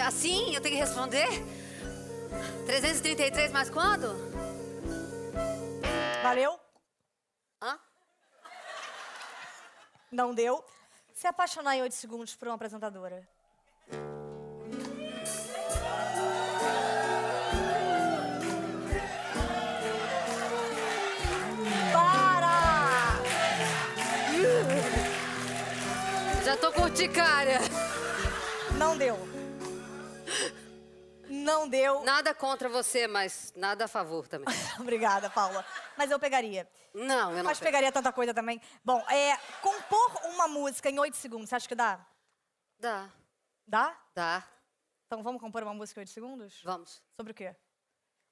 assim 0.06 0.56
eu 0.56 0.62
tenho 0.62 0.75
que 0.75 0.81
responder? 0.81 1.28
333 2.65 3.51
mais 3.51 3.69
quando? 3.69 4.15
Valeu? 6.21 6.59
Hã? 7.62 7.80
Não 10.12 10.33
deu. 10.33 10.63
Se 11.13 11.27
apaixonar 11.27 11.75
em 11.75 11.81
oito 11.81 11.95
segundos 11.95 12.35
por 12.35 12.47
uma 12.47 12.56
apresentadora. 12.56 13.27
Para! 21.91 23.19
Já 26.43 26.58
tô 26.58 26.72
com 26.72 26.81
urticária. 26.84 27.60
Não 28.77 28.98
deu. 28.98 29.33
Não 31.53 31.69
deu. 31.69 32.03
Nada 32.03 32.33
contra 32.33 32.67
você, 32.67 33.05
mas 33.07 33.53
nada 33.55 33.86
a 33.86 33.88
favor 33.88 34.27
também. 34.27 34.48
Obrigada, 34.79 35.29
Paula. 35.29 35.63
Mas 35.95 36.10
eu 36.10 36.19
pegaria. 36.19 36.67
Não, 36.93 37.31
eu 37.31 37.38
não 37.38 37.43
Mas 37.43 37.60
pego. 37.60 37.67
pegaria 37.69 37.91
tanta 37.91 38.12
coisa 38.12 38.33
também. 38.33 38.60
Bom, 38.83 39.00
é, 39.10 39.38
compor 39.62 40.25
uma 40.33 40.48
música 40.48 40.89
em 40.89 41.00
oito 41.00 41.15
segundos, 41.17 41.50
você 41.50 41.55
acha 41.55 41.67
que 41.67 41.75
dá? 41.75 42.05
Dá, 42.79 43.10
Dá? 43.67 43.98
dá. 44.13 44.43
Então 45.05 45.22
vamos 45.24 45.39
compor 45.41 45.62
uma 45.63 45.74
música 45.74 46.00
em 46.00 46.01
oito 46.01 46.12
segundos? 46.12 46.60
Vamos. 46.63 47.01
Sobre 47.15 47.31
o 47.31 47.36
quê? 47.36 47.55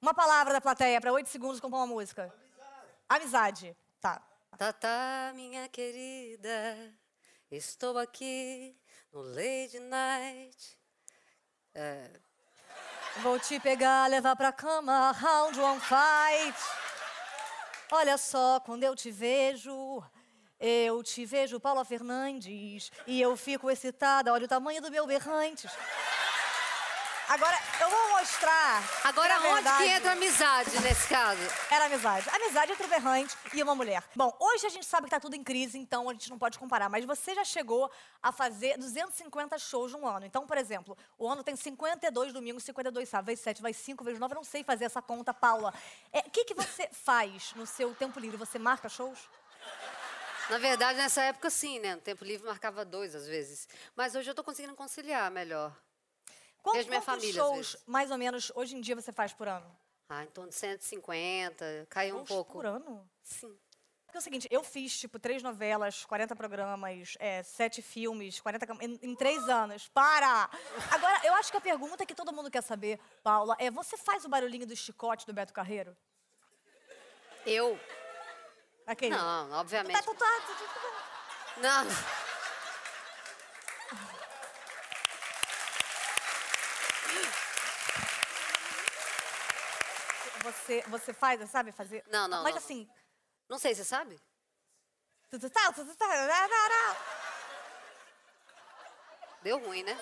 Uma 0.00 0.12
palavra 0.12 0.52
da 0.52 0.60
plateia 0.60 1.00
para 1.00 1.12
oito 1.12 1.28
segundos 1.28 1.60
compor 1.60 1.78
uma 1.78 1.86
música. 1.86 2.32
Amizade. 3.08 3.76
Tá. 4.00 4.20
Tata, 4.58 5.32
minha 5.34 5.66
querida, 5.68 6.92
estou 7.50 7.96
aqui 7.98 8.76
no 9.12 9.22
Lady 9.22 9.78
Night. 9.80 10.78
É, 11.74 12.10
Vou 13.20 13.38
te 13.38 13.60
pegar, 13.60 14.08
levar 14.08 14.34
pra 14.34 14.50
cama, 14.50 15.12
round 15.12 15.60
one 15.60 15.80
fight. 15.80 16.58
Olha 17.90 18.16
só, 18.16 18.58
quando 18.60 18.84
eu 18.84 18.96
te 18.96 19.10
vejo, 19.10 20.02
eu 20.58 21.02
te 21.02 21.26
vejo 21.26 21.60
Paula 21.60 21.84
Fernandes 21.84 22.90
e 23.06 23.20
eu 23.20 23.36
fico 23.36 23.70
excitada. 23.70 24.32
Olha 24.32 24.46
o 24.46 24.48
tamanho 24.48 24.80
do 24.80 24.90
meu 24.90 25.06
berrantes. 25.06 25.70
Agora, 27.32 27.58
eu 27.80 27.88
vou 27.88 28.10
mostrar. 28.10 28.82
Agora, 29.04 29.38
onde 29.38 29.54
verdade, 29.54 29.84
que 29.84 29.88
entra 29.88 30.10
a 30.10 30.12
amizade 30.12 30.80
nesse 30.82 31.08
caso? 31.08 31.40
Era 31.70 31.86
amizade. 31.86 32.28
Amizade 32.28 32.72
entre 32.72 32.84
o 32.84 32.88
berrante 32.90 33.34
e 33.54 33.62
uma 33.62 33.74
mulher. 33.74 34.04
Bom, 34.14 34.36
hoje 34.38 34.66
a 34.66 34.68
gente 34.68 34.84
sabe 34.84 35.06
que 35.06 35.12
tá 35.12 35.18
tudo 35.18 35.34
em 35.34 35.42
crise, 35.42 35.78
então 35.78 36.10
a 36.10 36.12
gente 36.12 36.28
não 36.28 36.38
pode 36.38 36.58
comparar. 36.58 36.90
Mas 36.90 37.06
você 37.06 37.34
já 37.34 37.42
chegou 37.42 37.90
a 38.22 38.30
fazer 38.32 38.76
250 38.76 39.58
shows 39.58 39.92
num 39.92 40.06
ano. 40.06 40.26
Então, 40.26 40.46
por 40.46 40.58
exemplo, 40.58 40.94
o 41.16 41.26
ano 41.26 41.42
tem 41.42 41.56
52 41.56 42.34
domingos, 42.34 42.64
52 42.64 43.08
sábados, 43.08 43.28
vezes 43.28 43.44
7, 43.44 43.62
vezes 43.62 43.80
5, 43.80 44.04
vezes 44.04 44.20
9. 44.20 44.34
Eu 44.34 44.36
não 44.36 44.44
sei 44.44 44.62
fazer 44.62 44.84
essa 44.84 45.00
conta, 45.00 45.32
Paula. 45.32 45.72
É, 46.12 46.18
O 46.18 46.30
que, 46.30 46.44
que 46.44 46.52
você 46.52 46.86
faz 46.92 47.54
no 47.54 47.64
seu 47.66 47.94
tempo 47.94 48.20
livre? 48.20 48.36
Você 48.36 48.58
marca 48.58 48.90
shows? 48.90 49.18
Na 50.50 50.58
verdade, 50.58 50.98
nessa 50.98 51.22
época, 51.22 51.48
sim, 51.48 51.78
né? 51.78 51.94
No 51.94 52.02
tempo 52.02 52.26
livre 52.26 52.46
marcava 52.46 52.84
dois, 52.84 53.14
às 53.14 53.26
vezes. 53.26 53.66
Mas 53.96 54.14
hoje 54.14 54.30
eu 54.30 54.34
tô 54.34 54.44
conseguindo 54.44 54.74
conciliar 54.74 55.30
melhor. 55.30 55.74
Minha 56.64 56.84
quantos 56.84 57.04
família, 57.04 57.32
shows, 57.32 57.76
mais 57.86 58.10
ou 58.10 58.18
menos, 58.18 58.52
hoje 58.54 58.76
em 58.76 58.80
dia 58.80 58.94
você 58.94 59.12
faz 59.12 59.32
por 59.32 59.48
ano? 59.48 59.66
Ah, 60.08 60.24
em 60.24 60.28
torno 60.28 60.50
de 60.50 60.56
150, 60.56 61.86
caiu 61.88 62.18
um 62.18 62.24
pouco. 62.24 62.52
por 62.52 62.66
ano? 62.66 63.08
Sim. 63.22 63.56
Porque 64.04 64.18
é 64.18 64.20
o 64.20 64.22
seguinte, 64.22 64.46
eu 64.50 64.62
fiz, 64.62 64.98
tipo, 64.98 65.18
três 65.18 65.42
novelas, 65.42 66.04
40 66.04 66.36
programas, 66.36 67.14
é, 67.18 67.42
sete 67.42 67.80
filmes, 67.80 68.38
40 68.40 68.66
cam- 68.66 68.76
em, 68.82 68.98
em 69.02 69.14
três 69.16 69.48
anos. 69.48 69.88
Para! 69.88 70.50
Agora, 70.90 71.20
eu 71.26 71.32
acho 71.34 71.50
que 71.50 71.56
a 71.56 71.60
pergunta 71.62 72.04
que 72.04 72.14
todo 72.14 72.30
mundo 72.32 72.50
quer 72.50 72.62
saber, 72.62 73.00
Paula, 73.22 73.56
é: 73.58 73.70
você 73.70 73.96
faz 73.96 74.24
o 74.26 74.28
barulhinho 74.28 74.66
do 74.66 74.76
chicote 74.76 75.24
do 75.26 75.32
Beto 75.32 75.54
Carreiro? 75.54 75.96
Eu? 77.46 77.80
Aquele? 78.86 79.16
Não, 79.16 79.50
obviamente. 79.52 79.94
tá, 79.94 80.02
tá, 80.02 80.14
tá, 80.14 80.40
tá. 80.46 81.60
Não. 81.60 81.86
Você, 90.42 90.82
você 90.88 91.12
faz, 91.12 91.48
sabe 91.50 91.70
fazer? 91.72 92.04
Não, 92.08 92.26
não, 92.26 92.42
Mas 92.42 92.54
não. 92.54 92.58
assim. 92.58 92.88
Não 93.48 93.58
sei, 93.58 93.74
você 93.74 93.84
sabe? 93.84 94.20
Deu 99.42 99.58
ruim, 99.58 99.82
né? 99.82 99.98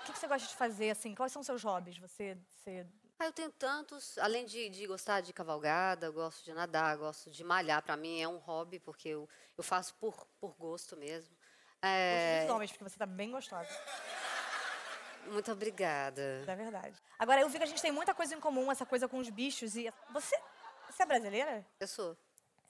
O 0.00 0.04
que, 0.04 0.12
que 0.12 0.18
você 0.18 0.26
gosta 0.26 0.48
de 0.48 0.54
fazer, 0.56 0.90
assim? 0.90 1.14
Quais 1.14 1.32
são 1.32 1.40
os 1.40 1.46
seus 1.46 1.62
hobbies? 1.62 1.98
Você. 1.98 2.36
você... 2.48 2.86
Ah, 3.18 3.26
eu 3.26 3.32
tenho 3.32 3.50
tantos. 3.50 4.16
Além 4.18 4.46
de, 4.46 4.68
de 4.68 4.86
gostar 4.86 5.20
de 5.20 5.32
cavalgada, 5.32 6.06
eu 6.06 6.12
gosto 6.12 6.44
de 6.44 6.52
nadar, 6.54 6.96
gosto 6.96 7.30
de 7.30 7.42
malhar. 7.42 7.82
Pra 7.82 7.96
mim 7.96 8.20
é 8.20 8.28
um 8.28 8.38
hobby, 8.38 8.78
porque 8.78 9.08
eu, 9.08 9.28
eu 9.56 9.64
faço 9.64 9.94
por, 9.96 10.26
por 10.40 10.54
gosto 10.56 10.96
mesmo. 10.96 11.36
É, 11.82 12.44
Os 12.44 12.50
homens, 12.50 12.70
porque 12.70 12.84
você 12.84 12.96
tá 12.96 13.06
bem 13.06 13.30
gostosa. 13.30 13.68
Muito 15.28 15.50
obrigada. 15.52 16.44
É 16.46 16.56
verdade. 16.56 16.94
Agora, 17.18 17.40
eu 17.40 17.48
vi 17.48 17.58
que 17.58 17.64
a 17.64 17.66
gente 17.66 17.82
tem 17.82 17.92
muita 17.92 18.14
coisa 18.14 18.34
em 18.34 18.40
comum, 18.40 18.70
essa 18.70 18.86
coisa 18.86 19.08
com 19.08 19.18
os 19.18 19.28
bichos 19.30 19.76
e. 19.76 19.92
Você. 20.10 20.36
Você 20.90 21.02
é 21.02 21.06
brasileira? 21.06 21.66
Eu 21.78 21.86
sou. 21.86 22.16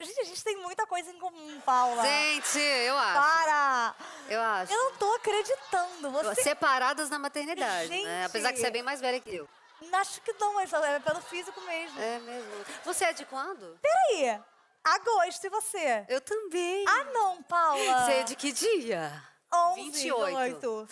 Gente, 0.01 0.21
a 0.21 0.23
gente 0.23 0.43
tem 0.43 0.55
muita 0.57 0.85
coisa 0.87 1.11
em 1.11 1.19
comum, 1.19 1.59
Paula. 1.61 2.01
Gente, 2.03 2.57
eu 2.57 2.97
acho. 2.97 3.13
Para! 3.21 3.95
Eu 4.29 4.41
acho. 4.41 4.71
Eu 4.71 4.83
não 4.83 4.91
tô 4.97 5.13
acreditando. 5.15 6.11
Você. 6.11 6.41
Separadas 6.41 7.09
na 7.09 7.19
maternidade, 7.19 7.89
Gente! 7.89 8.05
né? 8.05 8.25
Apesar 8.25 8.53
que 8.53 8.59
você 8.59 8.67
é 8.67 8.71
bem 8.71 8.83
mais 8.83 9.01
velha 9.01 9.19
que 9.19 9.35
eu. 9.35 9.49
Acho 9.93 10.21
que 10.21 10.33
não, 10.33 10.53
mas 10.53 10.71
é 10.71 10.99
pelo 10.99 11.21
físico 11.21 11.59
mesmo. 11.61 11.99
É 12.01 12.19
mesmo. 12.19 12.65
Você 12.85 13.05
é 13.05 13.13
de 13.13 13.25
quando? 13.25 13.77
Peraí. 13.81 14.39
Agosto, 14.83 15.45
e 15.45 15.49
você? 15.49 16.05
Eu 16.07 16.21
também. 16.21 16.85
Ah, 16.87 17.03
não, 17.05 17.43
Paula. 17.43 18.05
Você 18.05 18.11
é 18.13 18.23
de 18.23 18.35
que 18.35 18.51
dia? 18.51 19.11
11, 19.53 19.81
28. 19.81 20.37
8. 20.37 20.87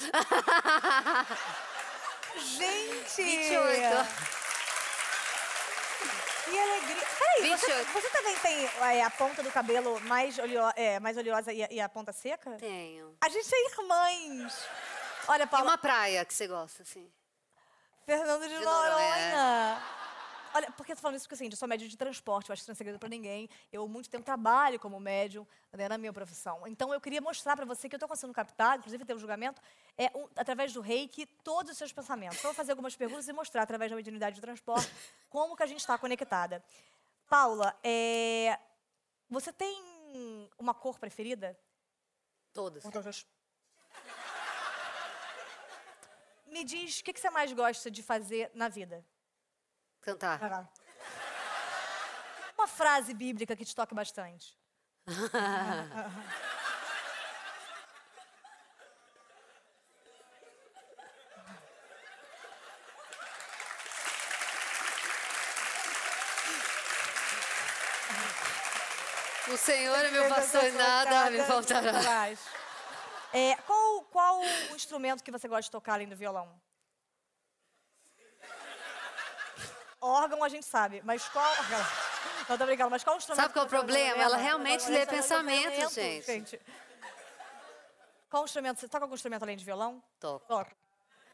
Gente! 2.38 3.24
28. 3.24 4.08
Que 6.46 6.58
alegria. 6.58 7.06
Peraí, 7.20 7.50
você, 7.58 7.68
28. 7.68 7.92
você 7.92 8.10
também 8.10 8.36
tem 8.38 8.66
é, 8.66 9.04
a 9.04 9.10
ponta 9.10 9.44
do 9.44 9.52
cabelo 9.52 10.00
mais, 10.02 10.40
oleo, 10.40 10.62
é, 10.76 11.00
mais 11.00 11.18
oleosa 11.18 11.52
e 11.52 11.64
a, 11.64 11.68
e 11.70 11.80
a 11.82 11.90
ponta 11.90 12.14
seca? 12.14 12.52
Tenho. 12.52 13.18
A 13.22 13.30
gente 13.30 13.50
é 13.54 13.66
irmãs. 13.72 14.66
Olha, 15.28 15.44
E 15.44 15.48
Paula, 15.48 15.72
uma 15.72 15.78
praia 15.78 16.24
que 16.24 16.34
você 16.34 16.48
gosta, 16.48 16.84
assim? 16.84 17.12
Fernando 18.06 18.48
de, 18.48 18.58
De 18.58 18.64
Noronha. 18.64 19.84
Olha, 20.58 20.72
por 20.72 20.84
que 20.84 20.92
eu 20.92 20.96
tô 20.96 21.02
falando 21.04 21.18
isso? 21.18 21.26
Porque 21.26 21.36
assim, 21.36 21.52
eu 21.52 21.56
sou 21.56 21.68
médium 21.68 21.88
de 21.88 21.96
transporte, 21.96 22.50
eu 22.50 22.54
acho 22.54 22.64
que 22.64 22.68
não 22.68 22.74
é 22.74 22.76
segredo 22.76 22.98
pra 22.98 23.08
ninguém. 23.08 23.48
Eu 23.72 23.88
muito 23.88 24.10
tempo 24.10 24.24
trabalho 24.26 24.80
como 24.80 25.00
médium, 25.00 25.46
né, 25.72 25.88
na 25.88 26.00
minha 26.00 26.12
profissão. 26.12 26.66
Então 26.66 26.92
eu 26.92 27.00
queria 27.00 27.22
mostrar 27.22 27.56
pra 27.56 27.64
você 27.64 27.88
que 27.88 27.94
eu 27.96 28.00
tô 28.00 28.08
conseguindo 28.08 28.34
captar, 28.34 28.80
inclusive 28.80 29.06
ter 29.06 29.14
um 29.14 29.20
julgamento, 29.20 29.62
é, 29.96 30.06
um- 30.18 30.28
através 30.36 30.74
do 30.74 30.82
reiki, 30.82 31.28
todos 31.44 31.74
os 31.74 31.78
seus 31.78 31.94
pensamentos. 31.94 32.40
Então 32.40 32.50
eu 32.50 32.54
vou 32.54 32.58
fazer 32.58 32.72
algumas 32.72 32.96
perguntas 32.96 33.28
e 33.28 33.34
mostrar, 33.34 33.62
através 33.62 33.92
da 33.92 33.96
mediunidade 33.96 34.38
de 34.38 34.42
transporte, 34.42 34.90
como 35.30 35.56
que 35.56 35.62
a 35.62 35.68
gente 35.68 35.80
está 35.82 35.96
conectada. 35.96 36.64
Paula, 37.30 37.78
é, 37.84 38.58
você 39.30 39.54
tem 39.54 40.50
uma 40.58 40.74
cor 40.74 40.98
preferida? 40.98 41.56
Todas. 42.52 42.84
Me 46.48 46.64
diz, 46.64 47.00
o 47.00 47.04
que, 47.04 47.14
que 47.14 47.20
você 47.20 47.30
mais 47.30 47.54
gosta 47.54 47.92
de 47.92 48.02
fazer 48.02 48.50
na 48.56 48.70
vida? 48.70 49.06
Cantar. 50.02 50.70
Uma 52.58 52.68
frase 52.68 53.14
bíblica 53.14 53.56
que 53.56 53.66
te 53.66 53.76
toque 53.76 53.94
bastante. 53.94 54.58
O 69.50 69.56
Senhor 69.56 69.98
é 70.04 70.12
meu 70.12 70.28
pastor 70.28 70.64
e 70.66 70.72
nada 70.72 71.32
me 71.32 71.42
faltará. 71.44 71.94
faltará. 71.94 72.38
É, 73.32 73.56
qual, 73.66 74.02
qual 74.12 74.42
o 74.42 74.76
instrumento 74.76 75.24
que 75.24 75.32
você 75.32 75.48
gosta 75.48 75.64
de 75.64 75.72
tocar 75.72 75.94
além 75.94 76.08
do 76.08 76.18
violão? 76.18 76.50
Órgão 80.08 80.44
a 80.44 80.50
gente 80.50 80.66
sabe, 80.66 81.02
mas 81.04 81.28
qual. 81.30 81.46
Não, 82.50 82.58
tô 82.58 82.66
brincando, 82.66 82.90
mas 82.90 83.04
qual 83.04 83.18
instrumento? 83.18 83.42
Sabe 83.42 83.54
qual 83.54 83.64
é 83.64 83.66
o 83.66 83.70
problema? 83.70 84.22
Ela 84.22 84.38
realmente 84.38 84.86
Ela 84.86 84.94
lê 85.00 85.06
pensamentos, 85.06 85.78
pensamento, 85.96 86.26
gente. 86.26 86.62
Qual 88.30 88.46
instrumento? 88.46 88.80
Você 88.80 88.88
toca 88.88 89.04
algum 89.06 89.16
instrumento 89.16 89.44
além 89.44 89.58
de 89.58 89.66
violão? 89.66 90.02
Toco. 90.20 90.46
Toca. 90.48 90.72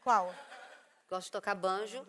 Qual? 0.01 0.33
Gosto 1.09 1.25
de 1.25 1.31
tocar 1.31 1.55
banjo. 1.55 2.05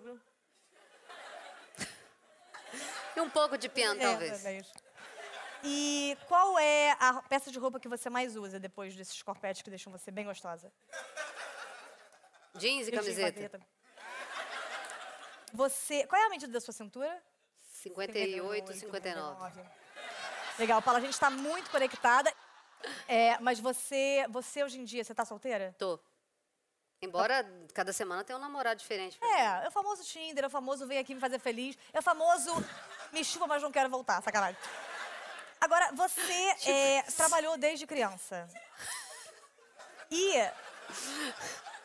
E 3.16 3.20
um 3.20 3.30
pouco 3.30 3.56
de 3.56 3.68
piano, 3.68 4.00
É, 4.00 4.04
talvez. 4.10 4.44
é. 4.44 4.60
E 5.62 6.16
qual 6.26 6.58
é 6.58 6.96
a 7.00 7.22
peça 7.22 7.50
de 7.50 7.58
roupa 7.58 7.78
que 7.80 7.88
você 7.88 8.10
mais 8.10 8.36
usa 8.36 8.58
depois 8.60 8.94
desses 8.94 9.22
corpetes 9.22 9.62
que 9.62 9.70
deixam 9.70 9.90
você 9.92 10.10
bem 10.10 10.24
gostosa? 10.24 10.70
Jeans 12.56 12.88
e 12.88 12.92
camiseta. 12.92 13.60
Você. 15.54 16.04
Qual 16.06 16.20
é 16.20 16.26
a 16.26 16.30
medida 16.30 16.52
da 16.52 16.60
sua 16.60 16.74
cintura? 16.74 17.22
58, 17.60 18.72
59. 18.74 19.62
Legal, 20.58 20.82
Paula, 20.82 20.98
a 20.98 21.02
gente 21.02 21.12
está 21.12 21.30
muito 21.30 21.70
conectada. 21.70 22.32
É, 23.08 23.38
mas 23.38 23.60
você, 23.60 24.26
você 24.28 24.64
hoje 24.64 24.80
em 24.80 24.84
dia, 24.84 25.04
você 25.04 25.14
tá 25.14 25.24
solteira? 25.24 25.74
Tô. 25.78 25.98
Embora 27.00 27.46
cada 27.72 27.92
semana 27.92 28.24
tenha 28.24 28.36
um 28.36 28.40
namorado 28.40 28.80
diferente. 28.80 29.18
É, 29.22 29.64
é 29.64 29.68
o 29.68 29.70
famoso 29.70 30.02
Tinder, 30.04 30.44
é 30.44 30.46
o 30.46 30.50
famoso 30.50 30.86
vem 30.86 30.98
aqui 30.98 31.14
me 31.14 31.20
fazer 31.20 31.38
feliz, 31.38 31.78
é 31.92 31.98
o 31.98 32.02
famoso 32.02 32.52
me 33.12 33.24
chupa, 33.24 33.46
mas 33.46 33.62
não 33.62 33.70
quero 33.70 33.88
voltar, 33.88 34.22
sacanagem. 34.22 34.60
Agora, 35.60 35.92
você 35.92 36.32
é, 36.66 37.02
trabalhou 37.02 37.56
desde 37.56 37.86
criança. 37.86 38.48
E 40.10 40.34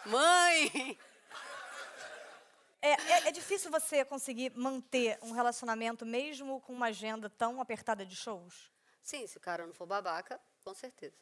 Mãe! 0.05 0.97
É- 2.87 3.27
é 3.27 3.31
difícil 3.31 3.69
você 3.71 4.05
conseguir 4.05 4.51
manter 4.55 5.17
um 5.21 5.31
relacionamento 5.31 6.05
mesmo 6.05 6.61
com 6.61 6.73
uma 6.73 6.87
agenda 6.87 7.29
tão 7.29 7.59
apertada 7.59 8.05
de 8.05 8.15
shows? 8.15 8.71
Sim, 9.01 9.25
se 9.27 9.37
o 9.37 9.41
cara 9.41 9.65
não 9.65 9.73
for 9.73 9.85
babaca, 9.85 10.39
com 10.63 10.73
certeza. 10.73 11.17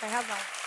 Tem 0.00 0.10
razão. 0.10 0.65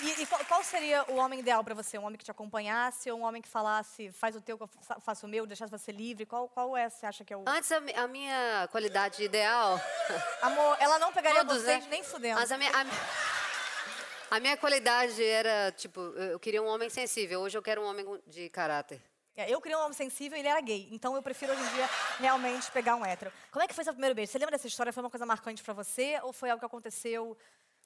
E, 0.00 0.22
e 0.22 0.26
qual, 0.26 0.44
qual 0.44 0.62
seria 0.62 1.04
o 1.08 1.16
homem 1.16 1.40
ideal 1.40 1.64
pra 1.64 1.74
você? 1.74 1.98
Um 1.98 2.04
homem 2.04 2.16
que 2.16 2.24
te 2.24 2.30
acompanhasse 2.30 3.10
ou 3.10 3.18
um 3.18 3.22
homem 3.22 3.42
que 3.42 3.48
falasse, 3.48 4.12
faz 4.12 4.36
o 4.36 4.40
teu, 4.40 4.58
faço 5.00 5.26
o 5.26 5.28
meu, 5.28 5.46
deixasse 5.46 5.70
você 5.70 5.90
livre? 5.90 6.24
Qual, 6.24 6.48
qual 6.48 6.76
é, 6.76 6.88
você 6.88 7.04
acha 7.04 7.24
que 7.24 7.32
é 7.32 7.36
o... 7.36 7.44
Antes, 7.46 7.70
a, 7.72 7.78
a 7.96 8.06
minha 8.06 8.68
qualidade 8.70 9.22
ideal. 9.22 9.80
Amor, 10.42 10.76
ela 10.78 10.98
não 10.98 11.12
pegaria 11.12 11.44
Todos, 11.44 11.62
vocês 11.62 11.84
né? 11.84 11.90
nem 11.90 12.04
fudendo. 12.04 12.38
Mas 12.38 12.52
a 12.52 12.58
minha, 12.58 12.70
a, 12.70 14.36
a 14.36 14.40
minha 14.40 14.56
qualidade 14.56 15.22
era, 15.24 15.72
tipo, 15.72 16.00
eu 16.00 16.38
queria 16.38 16.62
um 16.62 16.66
homem 16.66 16.88
sensível. 16.88 17.40
Hoje 17.40 17.58
eu 17.58 17.62
quero 17.62 17.82
um 17.82 17.86
homem 17.86 18.06
de 18.26 18.48
caráter. 18.50 19.00
É, 19.38 19.48
Eu 19.48 19.60
criei 19.60 19.76
um 19.76 19.82
homem 19.82 19.92
sensível 19.92 20.36
e 20.36 20.40
ele 20.40 20.48
era 20.48 20.60
gay. 20.60 20.88
Então 20.90 21.14
eu 21.14 21.22
prefiro 21.22 21.52
hoje 21.52 21.62
em 21.62 21.74
dia 21.74 21.88
realmente 22.18 22.70
pegar 22.72 22.96
um 22.96 23.06
hétero. 23.06 23.32
Como 23.52 23.62
é 23.62 23.68
que 23.68 23.74
foi 23.74 23.84
seu 23.84 23.92
primeiro 23.92 24.12
beijo? 24.12 24.32
Você 24.32 24.38
lembra 24.38 24.56
dessa 24.56 24.66
história? 24.66 24.92
Foi 24.92 25.00
uma 25.00 25.10
coisa 25.10 25.24
marcante 25.24 25.62
pra 25.62 25.72
você? 25.72 26.18
Ou 26.24 26.32
foi 26.32 26.50
algo 26.50 26.58
que 26.58 26.66
aconteceu? 26.66 27.36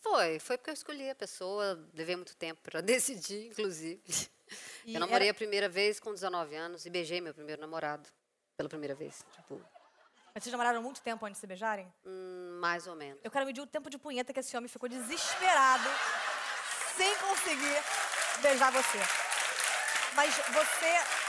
Foi, 0.02 0.38
foi 0.40 0.58
porque 0.58 0.70
eu 0.70 0.74
escolhi 0.74 1.08
a 1.10 1.14
pessoa, 1.14 1.78
levei 1.94 2.16
muito 2.16 2.34
tempo 2.36 2.60
para 2.62 2.80
decidir, 2.82 3.46
inclusive. 3.46 4.02
E 4.84 4.94
eu 4.94 5.00
namorei 5.00 5.28
era- 5.28 5.32
a 5.32 5.38
primeira 5.38 5.68
vez 5.68 5.98
com 6.00 6.12
19 6.12 6.54
anos 6.56 6.84
e 6.84 6.90
beijei 6.90 7.20
meu 7.20 7.32
primeiro 7.32 7.60
namorado 7.60 8.08
pela 8.56 8.68
primeira 8.68 8.94
vez. 8.94 9.24
Tipo, 9.36 9.60
Mas 10.34 10.42
vocês 10.42 10.52
namoraram 10.52 10.82
muito 10.82 11.00
tempo 11.00 11.24
antes 11.24 11.36
de 11.38 11.40
se 11.40 11.46
beijarem? 11.46 11.86
hum, 12.04 12.58
mais 12.60 12.86
ou 12.86 12.94
menos. 12.96 13.20
Eu 13.24 13.30
quero 13.30 13.46
medir 13.46 13.60
o 13.60 13.66
tempo 13.66 13.88
de 13.88 13.96
punheta 13.96 14.32
que 14.32 14.40
esse 14.40 14.56
homem 14.56 14.68
ficou 14.68 14.88
desesperado, 14.88 15.88
sem 16.96 17.14
conseguir 17.16 17.82
beijar 18.42 18.70
você. 18.72 18.98
Mas 20.14 20.34
você. 20.36 21.22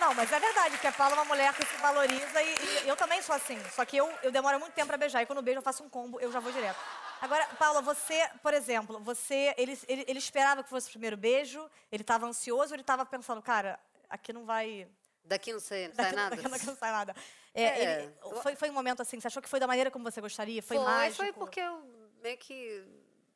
Não, 0.00 0.14
mas 0.14 0.32
é 0.32 0.40
verdade, 0.40 0.70
porque 0.76 0.86
a 0.86 0.92
Paula 0.92 1.14
é 1.14 1.18
uma 1.18 1.24
mulher 1.26 1.52
que 1.54 1.64
se 1.66 1.76
valoriza 1.76 2.42
e, 2.42 2.84
e 2.84 2.88
eu 2.88 2.96
também 2.96 3.20
sou 3.22 3.34
assim. 3.34 3.60
Só 3.70 3.84
que 3.84 3.96
eu, 3.96 4.12
eu 4.22 4.32
demoro 4.32 4.58
muito 4.58 4.72
tempo 4.72 4.88
pra 4.88 4.96
beijar 4.96 5.22
e 5.22 5.26
quando 5.26 5.42
beijo 5.42 5.58
eu 5.58 5.62
faço 5.62 5.84
um 5.84 5.88
combo, 5.88 6.18
eu 6.20 6.32
já 6.32 6.40
vou 6.40 6.50
direto. 6.50 6.78
Agora, 7.22 7.46
Paula, 7.56 7.80
você, 7.80 8.28
por 8.42 8.52
exemplo, 8.52 8.98
você. 8.98 9.54
Ele, 9.56 9.78
ele, 9.86 10.04
ele 10.08 10.18
esperava 10.18 10.64
que 10.64 10.68
fosse 10.68 10.88
o 10.88 10.90
primeiro 10.90 11.16
beijo, 11.16 11.70
ele 11.90 12.02
tava 12.02 12.26
ansioso 12.26 12.72
ou 12.72 12.76
ele 12.76 12.82
tava 12.82 13.06
pensando, 13.06 13.40
cara, 13.40 13.78
aqui 14.10 14.32
não 14.32 14.44
vai. 14.44 14.88
Daqui 15.24 15.52
não 15.52 15.60
sai, 15.60 15.86
não 15.86 15.94
sai 15.94 16.04
Daqui, 16.06 16.16
nada. 16.16 16.36
daqui 16.50 16.66
não 16.66 16.76
sai 16.76 16.90
nada. 16.90 17.14
É, 17.54 17.64
É, 17.64 17.82
ele- 18.04 18.14
foi, 18.42 18.56
foi 18.56 18.70
um 18.70 18.72
momento 18.72 19.02
assim, 19.02 19.20
você 19.20 19.26
achou 19.26 19.42
que 19.42 19.48
foi 19.48 19.60
da 19.60 19.66
maneira 19.66 19.90
como 19.90 20.02
você 20.10 20.22
gostaria? 20.22 20.62
Foi, 20.62 20.78
Foi, 20.78 20.86
mágico? 20.86 21.22
foi 21.22 21.32
porque 21.34 21.60
eu 21.60 21.84
meio 22.22 22.38
que 22.38 22.82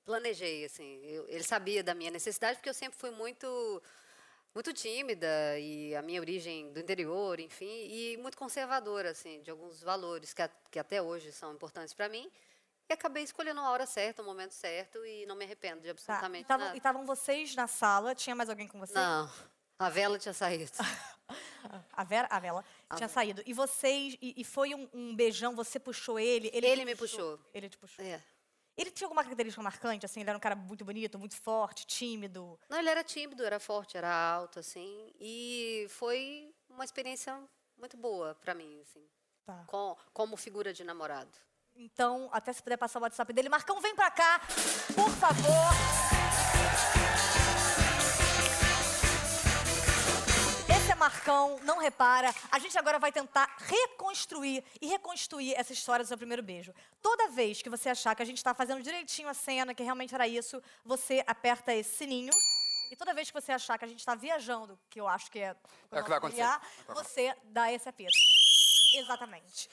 planejei, 0.07 0.65
assim. 0.65 1.03
Eu- 1.05 1.29
ele 1.29 1.45
sabia 1.45 1.85
da 1.85 1.95
minha 1.95 2.11
necessidade, 2.11 2.57
porque 2.57 2.71
eu 2.71 2.75
sempre 2.75 2.99
fui 2.99 3.11
muito 3.11 3.83
muito 4.55 4.73
tímida 4.73 5.29
e 5.59 5.95
a 5.95 6.01
minha 6.01 6.19
origem 6.19 6.73
do 6.73 6.81
interior, 6.81 7.39
enfim, 7.39 7.69
e 7.91 8.17
muito 8.17 8.39
conservadora, 8.39 9.11
assim, 9.11 9.43
de 9.43 9.51
alguns 9.51 9.83
valores 9.83 10.33
que, 10.33 10.41
a- 10.41 10.51
que 10.71 10.79
até 10.79 11.03
hoje 11.03 11.31
são 11.31 11.53
importantes 11.53 11.93
para 11.93 12.09
mim. 12.09 12.33
E 12.89 12.93
acabei 12.93 13.23
escolhendo 13.25 13.61
a 13.61 13.71
hora 13.71 13.85
certa, 13.87 14.23
o 14.23 14.25
momento 14.25 14.53
certo, 14.53 15.05
e 15.05 15.27
não 15.27 15.35
me 15.35 15.45
arrependo 15.45 15.81
de 15.83 15.87
Tá. 15.87 15.91
absolutamente 15.93 16.45
E 16.45 16.47
tavam- 16.47 16.65
nada. 16.67 16.77
E 16.77 16.79
estavam 16.79 17.05
vocês 17.05 17.55
na 17.55 17.67
sala, 17.67 18.15
tinha 18.15 18.35
mais 18.37 18.49
alguém 18.49 18.69
com 18.69 18.79
você? 18.79 18.95
Não, 18.95 19.29
a 19.79 19.89
vela 19.91 20.19
tinha 20.19 20.33
saído. 20.35 20.71
A 21.93 22.05
Vera, 22.05 22.29
a 22.31 22.39
Vela, 22.39 22.65
tinha 22.95 23.09
saído. 23.09 23.43
E 23.45 23.53
vocês, 23.53 24.17
e, 24.23 24.35
e 24.37 24.45
foi 24.45 24.73
um, 24.73 24.89
um 24.95 25.17
beijão, 25.17 25.57
você 25.57 25.81
puxou 25.81 26.17
ele? 26.17 26.49
Ele, 26.53 26.65
Ele 26.65 26.85
me 26.85 26.95
puxou. 26.95 27.41
Ele 27.53 27.69
te 27.69 27.77
puxou. 27.77 28.05
É. 28.05 28.23
Ele 28.77 28.91
tinha 28.93 29.07
alguma 29.07 29.23
característica 29.25 29.61
marcante, 29.61 30.07
assim? 30.07 30.21
Ele 30.21 30.31
era 30.31 30.37
um 30.37 30.41
cara 30.41 30.55
muito 30.55 30.85
bonito, 30.85 31.19
muito 31.19 31.35
forte, 31.37 31.85
tímido? 31.85 32.61
Não, 32.69 32.79
ele 32.79 32.89
era 32.89 33.03
tímido, 33.03 33.43
era 33.45 33.59
forte, 33.59 33.97
era 33.97 34.09
alto, 34.15 34.61
assim. 34.61 35.13
E 35.19 35.87
foi 35.91 36.55
uma 36.69 36.85
experiência 36.85 37.37
muito 37.77 37.97
boa 37.97 38.37
para 38.37 38.55
mim, 38.55 38.79
assim. 38.83 39.05
Tá. 39.45 39.65
Com, 39.67 39.97
como 40.13 40.37
figura 40.37 40.73
de 40.73 40.85
namorado. 40.85 41.37
Então, 41.79 42.29
até 42.33 42.53
se 42.53 42.63
puder 42.63 42.77
passar 42.77 42.99
o 42.99 43.03
WhatsApp 43.03 43.33
dele. 43.33 43.49
Marcão, 43.49 43.81
vem 43.81 43.95
pra 43.95 44.11
cá, 44.11 44.41
por 44.95 45.11
favor. 45.11 45.73
Esse 50.75 50.91
é 50.93 50.95
Marcão, 50.95 51.59
não 51.63 51.79
repara. 51.79 52.35
A 52.51 52.59
gente 52.59 52.77
agora 52.79 52.99
vai 52.99 53.13
tentar 53.13 53.55
reconstruir 53.59 54.65
e 54.81 54.87
reconstruir 54.87 55.55
essa 55.55 55.73
história 55.73 56.05
do 56.05 56.09
seu 56.09 56.17
primeiro 56.17 56.43
beijo. 56.43 56.73
Toda 57.03 57.29
vez 57.29 57.61
que 57.63 57.69
você 57.71 57.89
achar 57.91 58.15
que 58.15 58.23
a 58.23 58.27
gente 58.27 58.39
está 58.39 58.55
fazendo 58.55 58.83
direitinho 58.83 59.29
a 59.29 59.35
cena, 59.35 59.75
que 59.75 59.83
realmente 59.83 60.15
era 60.15 60.27
isso, 60.27 60.63
você 60.85 61.23
aperta 61.27 61.75
esse 61.75 61.97
sininho. 61.97 62.33
E 62.91 62.97
toda 62.97 63.13
vez 63.13 63.31
que 63.31 63.41
você 63.41 63.53
achar 63.53 63.77
que 63.79 63.85
a 63.85 63.89
gente 63.89 63.99
está 63.99 64.15
viajando, 64.15 64.79
que 64.89 65.01
eu 65.01 65.09
acho 65.09 65.31
que 65.31 65.41
é, 65.41 65.57
É 65.93 66.01
o 66.01 66.03
que 66.05 66.09
vai 66.09 66.19
acontecer. 66.19 66.49
você 66.89 67.35
dá 67.45 67.73
esse 67.73 67.89
aperto. 67.89 68.17
Exatamente. 68.95 69.69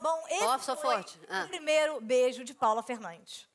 Bom, 0.00 0.24
esse 0.28 0.64
sou 0.64 0.76
foi 0.76 0.94
forte. 0.94 1.20
Ah. 1.28 1.44
o 1.44 1.48
primeiro 1.48 2.00
beijo 2.00 2.44
de 2.44 2.54
Paula 2.54 2.82
Fernandes. 2.82 3.48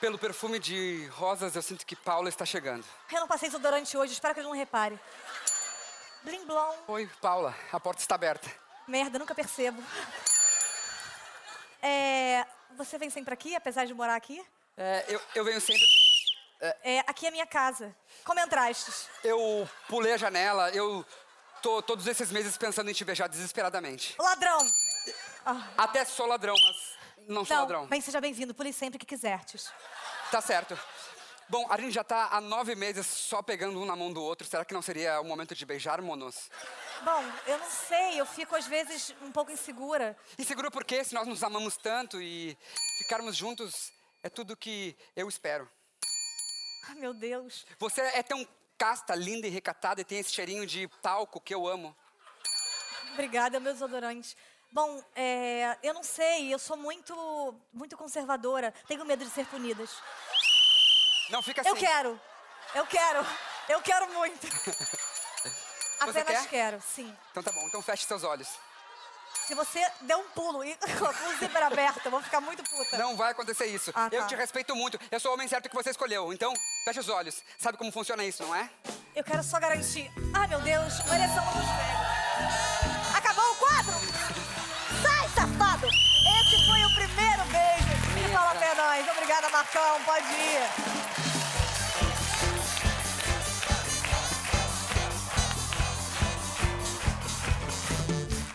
Pelo 0.00 0.18
perfume 0.18 0.58
de 0.58 1.06
rosas, 1.12 1.54
eu 1.54 1.62
sinto 1.62 1.86
que 1.86 1.94
Paula 1.94 2.28
está 2.28 2.44
chegando. 2.44 2.84
Eu 3.10 3.20
não 3.20 3.28
passei 3.28 3.48
desodorante 3.48 3.96
hoje, 3.96 4.12
espero 4.12 4.34
que 4.34 4.40
ele 4.40 4.48
não 4.48 4.54
repare. 4.54 4.98
Blim 6.24 6.44
blom. 6.44 6.74
Oi, 6.88 7.08
Paula, 7.20 7.54
a 7.70 7.78
porta 7.78 8.00
está 8.00 8.16
aberta. 8.16 8.50
Merda, 8.88 9.18
nunca 9.18 9.34
percebo. 9.34 9.82
É, 11.80 12.44
você 12.76 12.98
vem 12.98 13.10
sempre 13.10 13.32
aqui, 13.32 13.54
apesar 13.54 13.84
de 13.84 13.94
morar 13.94 14.16
aqui? 14.16 14.44
É, 14.76 15.04
eu, 15.08 15.20
eu 15.36 15.44
venho 15.44 15.60
sempre. 15.60 15.86
É, 16.82 17.00
aqui 17.00 17.26
é 17.26 17.30
minha 17.30 17.46
casa. 17.46 17.94
Como 18.24 18.38
entrastes? 18.38 19.08
Eu 19.22 19.68
pulei 19.88 20.12
a 20.12 20.16
janela, 20.16 20.70
eu 20.70 21.04
tô 21.62 21.80
todos 21.80 22.06
esses 22.06 22.30
meses 22.32 22.56
pensando 22.56 22.90
em 22.90 22.92
te 22.92 23.04
beijar 23.04 23.28
desesperadamente. 23.28 24.14
Ladrão! 24.18 24.58
Até 25.78 26.04
sou 26.04 26.26
ladrão, 26.26 26.54
mas 26.54 26.98
não 27.28 27.44
sou 27.44 27.56
Não, 27.56 27.62
ladrão. 27.62 27.86
bem, 27.86 28.00
seja 28.00 28.20
bem-vindo. 28.20 28.54
Pule 28.54 28.72
sempre 28.72 28.98
que 28.98 29.06
quisertes. 29.06 29.72
Tá 30.30 30.40
certo. 30.40 30.78
Bom, 31.48 31.66
a 31.68 31.76
gente 31.78 31.92
já 31.92 32.02
tá 32.02 32.28
há 32.30 32.40
nove 32.40 32.74
meses 32.74 33.06
só 33.06 33.42
pegando 33.42 33.78
um 33.80 33.84
na 33.84 33.94
mão 33.94 34.12
do 34.12 34.22
outro. 34.22 34.46
Será 34.46 34.64
que 34.64 34.72
não 34.72 34.80
seria 34.82 35.20
o 35.20 35.24
momento 35.24 35.54
de 35.54 35.66
beijar, 35.66 36.00
monos? 36.00 36.50
Bom, 37.02 37.22
eu 37.46 37.58
não 37.58 37.70
sei, 37.70 38.20
eu 38.20 38.24
fico 38.26 38.56
às 38.56 38.66
vezes 38.66 39.14
um 39.22 39.30
pouco 39.30 39.50
insegura. 39.52 40.16
Inseguro 40.38 40.70
por 40.70 40.84
quê? 40.84 41.04
Se 41.04 41.14
nós 41.14 41.26
nos 41.26 41.42
amamos 41.42 41.76
tanto 41.76 42.20
e 42.22 42.56
ficarmos 42.98 43.36
juntos 43.36 43.92
é 44.22 44.30
tudo 44.30 44.56
que 44.56 44.96
eu 45.14 45.28
espero. 45.28 45.68
Ai, 46.88 46.94
meu 46.94 47.12
Deus. 47.12 47.66
Você 47.78 48.00
é 48.00 48.22
tão 48.22 48.46
casta, 48.82 49.14
linda 49.14 49.46
e 49.46 49.50
recatada 49.50 50.00
e 50.00 50.04
tem 50.04 50.18
esse 50.18 50.32
cheirinho 50.32 50.66
de 50.66 50.88
talco 51.00 51.40
que 51.40 51.54
eu 51.54 51.68
amo. 51.68 51.96
Obrigada, 53.12 53.60
meu 53.60 53.72
desodorante. 53.72 54.36
Bom, 54.72 55.00
é, 55.14 55.78
eu 55.84 55.94
não 55.94 56.02
sei, 56.02 56.52
eu 56.52 56.58
sou 56.58 56.76
muito, 56.76 57.14
muito 57.72 57.96
conservadora. 57.96 58.74
Tenho 58.88 59.04
medo 59.04 59.24
de 59.24 59.30
ser 59.30 59.46
punidas. 59.46 59.88
Não 61.30 61.40
fica 61.44 61.60
assim. 61.60 61.70
Eu 61.70 61.76
quero, 61.76 62.20
eu 62.74 62.86
quero, 62.86 63.26
eu 63.68 63.80
quero 63.82 64.12
muito. 64.14 64.48
Apenas 66.00 66.26
quer? 66.26 66.48
quero, 66.48 66.82
sim. 66.82 67.16
Então 67.30 67.40
tá 67.40 67.52
bom, 67.52 67.64
então 67.68 67.80
feche 67.80 68.04
seus 68.04 68.24
olhos. 68.24 68.48
Se 69.46 69.54
você 69.54 69.84
der 70.02 70.16
um 70.16 70.24
pulo 70.30 70.64
e 70.64 70.74
com 70.98 71.04
o 71.28 71.38
zíper 71.38 71.62
aberto, 71.62 72.00
eu 72.04 72.10
vou 72.10 72.22
ficar 72.22 72.40
muito 72.40 72.62
puta. 72.62 72.96
Não 72.96 73.16
vai 73.16 73.32
acontecer 73.32 73.66
isso. 73.66 73.90
Ah, 73.94 74.08
Eu 74.10 74.22
tá. 74.22 74.26
te 74.28 74.34
respeito 74.36 74.74
muito. 74.74 74.98
Eu 75.10 75.20
sou 75.20 75.30
o 75.30 75.34
homem 75.34 75.48
certo 75.48 75.68
que 75.68 75.74
você 75.74 75.90
escolheu. 75.90 76.32
Então, 76.32 76.52
feche 76.84 77.00
os 77.00 77.08
olhos. 77.08 77.42
Sabe 77.58 77.76
como 77.76 77.90
funciona 77.92 78.24
isso, 78.24 78.42
não 78.44 78.54
é? 78.54 78.70
Eu 79.14 79.24
quero 79.24 79.42
só 79.42 79.58
garantir. 79.60 80.10
Ai, 80.34 80.46
meu 80.48 80.60
Deus, 80.60 80.98
uma 81.00 81.14
ereção 81.14 81.44
nos. 81.44 83.16
Acabou 83.16 83.44
o 83.52 83.56
quadro? 83.56 83.92
Sai, 85.02 85.28
safado! 85.34 85.86
Esse 85.86 86.66
foi 86.66 86.84
o 86.84 86.94
primeiro 86.94 87.44
beijo 87.46 88.24
de 88.26 88.32
Paula 88.32 88.54
Fernandes. 88.54 89.10
Obrigada, 89.12 89.48
Marcão. 89.50 90.02
Pode 90.04 90.26
ir. 90.32 91.72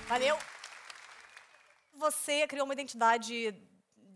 Valeu. 0.08 0.38
Você 1.98 2.48
criou 2.48 2.66
uma 2.66 2.74
identidade 2.74 3.54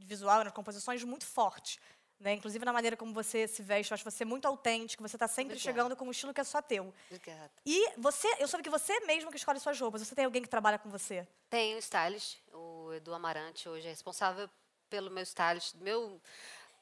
visual 0.01 0.43
nas 0.43 0.53
composições 0.53 1.03
muito 1.03 1.25
forte. 1.25 1.79
Né? 2.19 2.33
Inclusive 2.33 2.63
na 2.63 2.71
maneira 2.71 2.95
como 2.95 3.13
você 3.13 3.47
se 3.47 3.63
veste, 3.63 3.91
eu 3.91 3.95
acho 3.95 4.03
você 4.03 4.23
muito 4.23 4.47
autêntico, 4.47 5.01
você 5.01 5.15
está 5.15 5.27
sempre 5.27 5.53
Obrigada. 5.53 5.59
chegando 5.59 5.95
com 5.95 6.05
um 6.05 6.11
estilo 6.11 6.33
que 6.33 6.39
é 6.39 6.43
só 6.43 6.61
teu. 6.61 6.93
Obrigada. 7.09 7.51
E 7.65 7.93
você, 7.97 8.27
eu 8.39 8.47
soube 8.47 8.63
que 8.63 8.69
você 8.69 8.99
mesmo 9.01 9.31
que 9.31 9.37
escolhe 9.37 9.59
suas 9.59 9.79
roupas. 9.79 10.01
Você 10.01 10.13
tem 10.13 10.25
alguém 10.25 10.41
que 10.41 10.47
trabalha 10.49 10.77
com 10.77 10.89
você? 10.89 11.27
Tem 11.49 11.75
o 11.75 11.79
stylist, 11.79 12.37
o 12.53 12.93
Edu 12.93 13.13
Amarante, 13.13 13.67
hoje 13.67 13.87
é 13.87 13.89
responsável 13.89 14.47
pelo 14.87 15.09
meu 15.09 15.23
stylist, 15.23 15.75
do 15.75 15.83
meu 15.83 16.21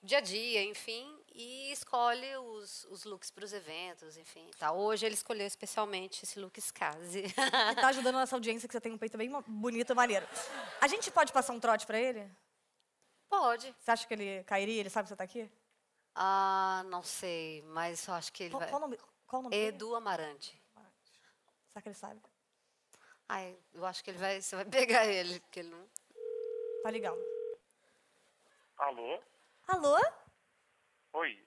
dia 0.03 0.17
a 0.17 0.21
dia, 0.21 0.63
enfim, 0.63 1.18
e 1.39 1.71
escolhe 1.71 2.35
os, 2.35 2.83
os 2.91 3.05
looks 3.05 3.31
para 3.31 3.45
os 3.45 3.53
eventos, 3.53 4.17
enfim. 4.17 4.51
Tá. 4.59 4.73
Hoje 4.73 5.05
ele 5.05 5.15
escolheu 5.15 5.47
especialmente 5.47 6.25
esse 6.25 6.37
look 6.37 6.57
Skazi. 6.59 7.23
E 7.27 7.75
tá 7.75 7.87
ajudando 7.87 8.15
a 8.15 8.19
nossa 8.19 8.35
audiência, 8.35 8.67
que 8.67 8.73
você 8.73 8.81
tem 8.81 8.91
um 8.91 8.97
peito 8.97 9.17
bem 9.17 9.31
bonito 9.47 9.93
e 9.93 9.95
maneiro. 9.95 10.27
A 10.81 10.87
gente 10.87 11.09
pode 11.09 11.31
passar 11.31 11.53
um 11.53 11.59
trote 11.59 11.87
pra 11.87 11.97
ele? 11.97 12.29
Pode. 13.29 13.73
Você 13.79 13.89
acha 13.89 14.05
que 14.05 14.13
ele 14.13 14.43
cairia? 14.43 14.81
Ele 14.81 14.89
sabe 14.89 15.05
que 15.05 15.09
você 15.09 15.15
tá 15.15 15.23
aqui? 15.23 15.49
Ah, 16.13 16.83
não 16.87 17.01
sei, 17.01 17.61
mas 17.67 18.05
eu 18.05 18.15
acho 18.15 18.33
que 18.33 18.43
ele 18.43 18.51
Qual, 18.51 18.59
vai... 18.59 18.69
qual 18.69 18.81
o 18.81 18.81
nome, 18.81 18.99
qual 19.25 19.39
o 19.39 19.43
nome 19.43 19.55
dele? 19.55 19.67
Edu 19.69 19.95
Amarante. 19.95 20.61
Será 21.71 21.81
que 21.81 21.87
ele 21.87 21.95
sabe? 21.95 22.21
Ai, 23.29 23.57
eu 23.73 23.85
acho 23.85 24.03
que 24.03 24.09
ele 24.09 24.17
vai, 24.17 24.41
você 24.41 24.57
vai 24.57 24.65
pegar 24.65 25.05
ele, 25.05 25.39
porque 25.39 25.61
ele 25.61 25.69
não... 25.69 25.87
Tá 26.83 26.91
ligando. 26.91 27.23
Alô? 28.77 29.19
Alô? 29.67 29.97
Oi, 31.13 31.45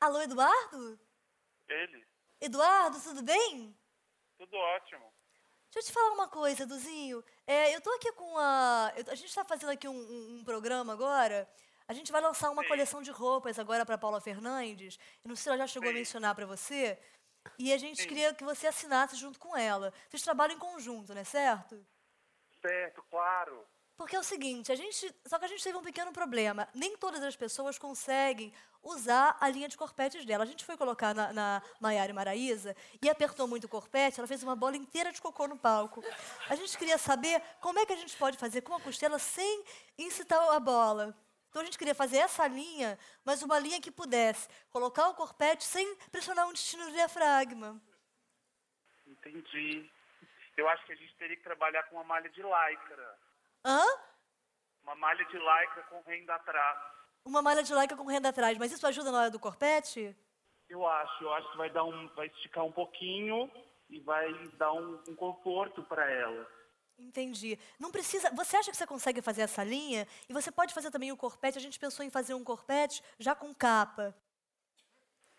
Alô, 0.00 0.20
Eduardo? 0.20 0.98
ele? 1.68 2.06
Eduardo, 2.40 3.00
tudo 3.02 3.22
bem? 3.22 3.76
Tudo 4.38 4.56
ótimo. 4.56 5.12
Deixa 5.72 5.78
eu 5.80 5.82
te 5.84 5.92
falar 5.92 6.12
uma 6.14 6.28
coisa, 6.28 6.62
Eduzinho. 6.62 7.24
É, 7.46 7.74
eu 7.74 7.80
tô 7.80 7.90
aqui 7.94 8.12
com 8.12 8.38
a. 8.38 8.92
a 9.10 9.14
gente 9.14 9.34
tá 9.34 9.44
fazendo 9.44 9.70
aqui 9.70 9.88
um, 9.88 9.92
um- 9.94 10.36
um 10.40 10.44
programa 10.44 10.92
agora. 10.92 11.48
A 11.88 11.92
gente 11.92 12.10
vai 12.12 12.20
lançar 12.20 12.50
uma 12.50 12.62
Sim. 12.62 12.68
coleção 12.68 13.02
de 13.02 13.10
roupas 13.10 13.58
agora 13.58 13.84
pra 13.86 13.98
Paula 13.98 14.20
Fernandes. 14.20 14.98
Eu 15.24 15.28
não 15.28 15.36
sei 15.36 15.42
se 15.44 15.48
ela 15.50 15.58
já 15.58 15.66
chegou 15.66 15.88
a 15.88 15.92
Sim. 15.92 15.98
mencionar 15.98 16.34
pra 16.34 16.46
você. 16.46 16.98
E 17.58 17.72
a 17.72 17.78
gente 17.78 18.06
queria 18.08 18.34
que 18.34 18.42
você 18.44 18.66
assinasse 18.66 19.16
junto 19.16 19.38
com 19.38 19.56
ela. 19.56 19.92
Vocês 20.08 20.22
trabalham 20.22 20.56
em 20.56 20.58
conjunto, 20.58 21.14
não 21.14 21.20
é 21.20 21.24
certo? 21.24 21.86
Certo, 22.60 23.02
claro. 23.04 23.66
Porque 23.96 24.14
é 24.14 24.18
o 24.18 24.22
seguinte, 24.22 24.70
a 24.70 24.74
gente, 24.74 25.14
só 25.24 25.38
que 25.38 25.46
a 25.46 25.48
gente 25.48 25.64
teve 25.64 25.76
um 25.76 25.82
pequeno 25.82 26.12
problema. 26.12 26.68
Nem 26.74 26.96
todas 26.98 27.22
as 27.22 27.34
pessoas 27.34 27.78
conseguem 27.78 28.52
usar 28.82 29.36
a 29.40 29.48
linha 29.48 29.68
de 29.68 29.76
corpetes 29.76 30.24
dela. 30.24 30.44
A 30.44 30.46
gente 30.46 30.66
foi 30.66 30.76
colocar 30.76 31.14
na, 31.14 31.32
na 31.32 31.62
Maiara 31.80 32.10
e 32.10 32.14
Maraísa 32.14 32.76
e 33.00 33.08
apertou 33.08 33.48
muito 33.48 33.64
o 33.64 33.68
corpete, 33.68 34.20
ela 34.20 34.28
fez 34.28 34.42
uma 34.42 34.54
bola 34.54 34.76
inteira 34.76 35.10
de 35.10 35.20
cocô 35.20 35.48
no 35.48 35.58
palco. 35.58 36.04
A 36.48 36.54
gente 36.54 36.76
queria 36.76 36.98
saber 36.98 37.42
como 37.60 37.78
é 37.78 37.86
que 37.86 37.92
a 37.92 37.96
gente 37.96 38.14
pode 38.16 38.36
fazer 38.36 38.60
com 38.60 38.74
a 38.74 38.80
costela 38.80 39.18
sem 39.18 39.64
incitar 39.98 40.40
a 40.50 40.60
bola. 40.60 41.16
Então 41.48 41.62
a 41.62 41.64
gente 41.64 41.78
queria 41.78 41.94
fazer 41.94 42.18
essa 42.18 42.46
linha, 42.46 42.98
mas 43.24 43.42
uma 43.42 43.58
linha 43.58 43.80
que 43.80 43.90
pudesse 43.90 44.46
colocar 44.68 45.08
o 45.08 45.14
corpete 45.14 45.64
sem 45.64 45.96
pressionar 46.12 46.46
o 46.46 46.50
intestino 46.50 46.84
do 46.84 46.92
diafragma. 46.92 47.80
Entendi. 49.06 49.90
Eu 50.54 50.68
acho 50.68 50.84
que 50.84 50.92
a 50.92 50.96
gente 50.96 51.14
teria 51.16 51.36
que 51.36 51.42
trabalhar 51.42 51.82
com 51.84 51.96
uma 51.96 52.04
malha 52.04 52.28
de 52.28 52.42
lycra. 52.42 53.18
Hã? 53.66 53.84
Uma 54.84 54.94
malha 54.94 55.24
de 55.24 55.36
lycra 55.36 55.82
com 55.90 56.00
renda 56.02 56.36
atrás. 56.36 56.78
Uma 57.24 57.42
malha 57.42 57.64
de 57.64 57.74
laica 57.74 57.96
com 57.96 58.06
renda 58.06 58.28
atrás, 58.28 58.56
mas 58.56 58.70
isso 58.70 58.86
ajuda 58.86 59.10
na 59.10 59.22
hora 59.22 59.30
do 59.32 59.40
corpete? 59.40 60.16
Eu 60.68 60.86
acho, 60.86 61.24
eu 61.24 61.32
acho 61.34 61.50
que 61.50 61.56
vai 61.56 61.68
dar 61.68 61.82
um, 61.82 62.06
vai 62.14 62.28
esticar 62.28 62.64
um 62.64 62.70
pouquinho 62.70 63.50
e 63.90 63.98
vai 63.98 64.32
dar 64.50 64.72
um, 64.72 65.02
um 65.08 65.16
conforto 65.16 65.82
para 65.82 66.08
ela. 66.08 66.48
Entendi. 66.96 67.58
Não 67.80 67.90
precisa. 67.90 68.30
Você 68.30 68.56
acha 68.56 68.70
que 68.70 68.76
você 68.76 68.86
consegue 68.86 69.20
fazer 69.20 69.42
essa 69.42 69.64
linha? 69.64 70.06
E 70.28 70.32
você 70.32 70.52
pode 70.52 70.72
fazer 70.72 70.92
também 70.92 71.10
o 71.10 71.16
corpete. 71.16 71.58
A 71.58 71.60
gente 71.60 71.80
pensou 71.80 72.06
em 72.06 72.10
fazer 72.10 72.34
um 72.34 72.44
corpete 72.44 73.02
já 73.18 73.34
com 73.34 73.52
capa. 73.52 74.14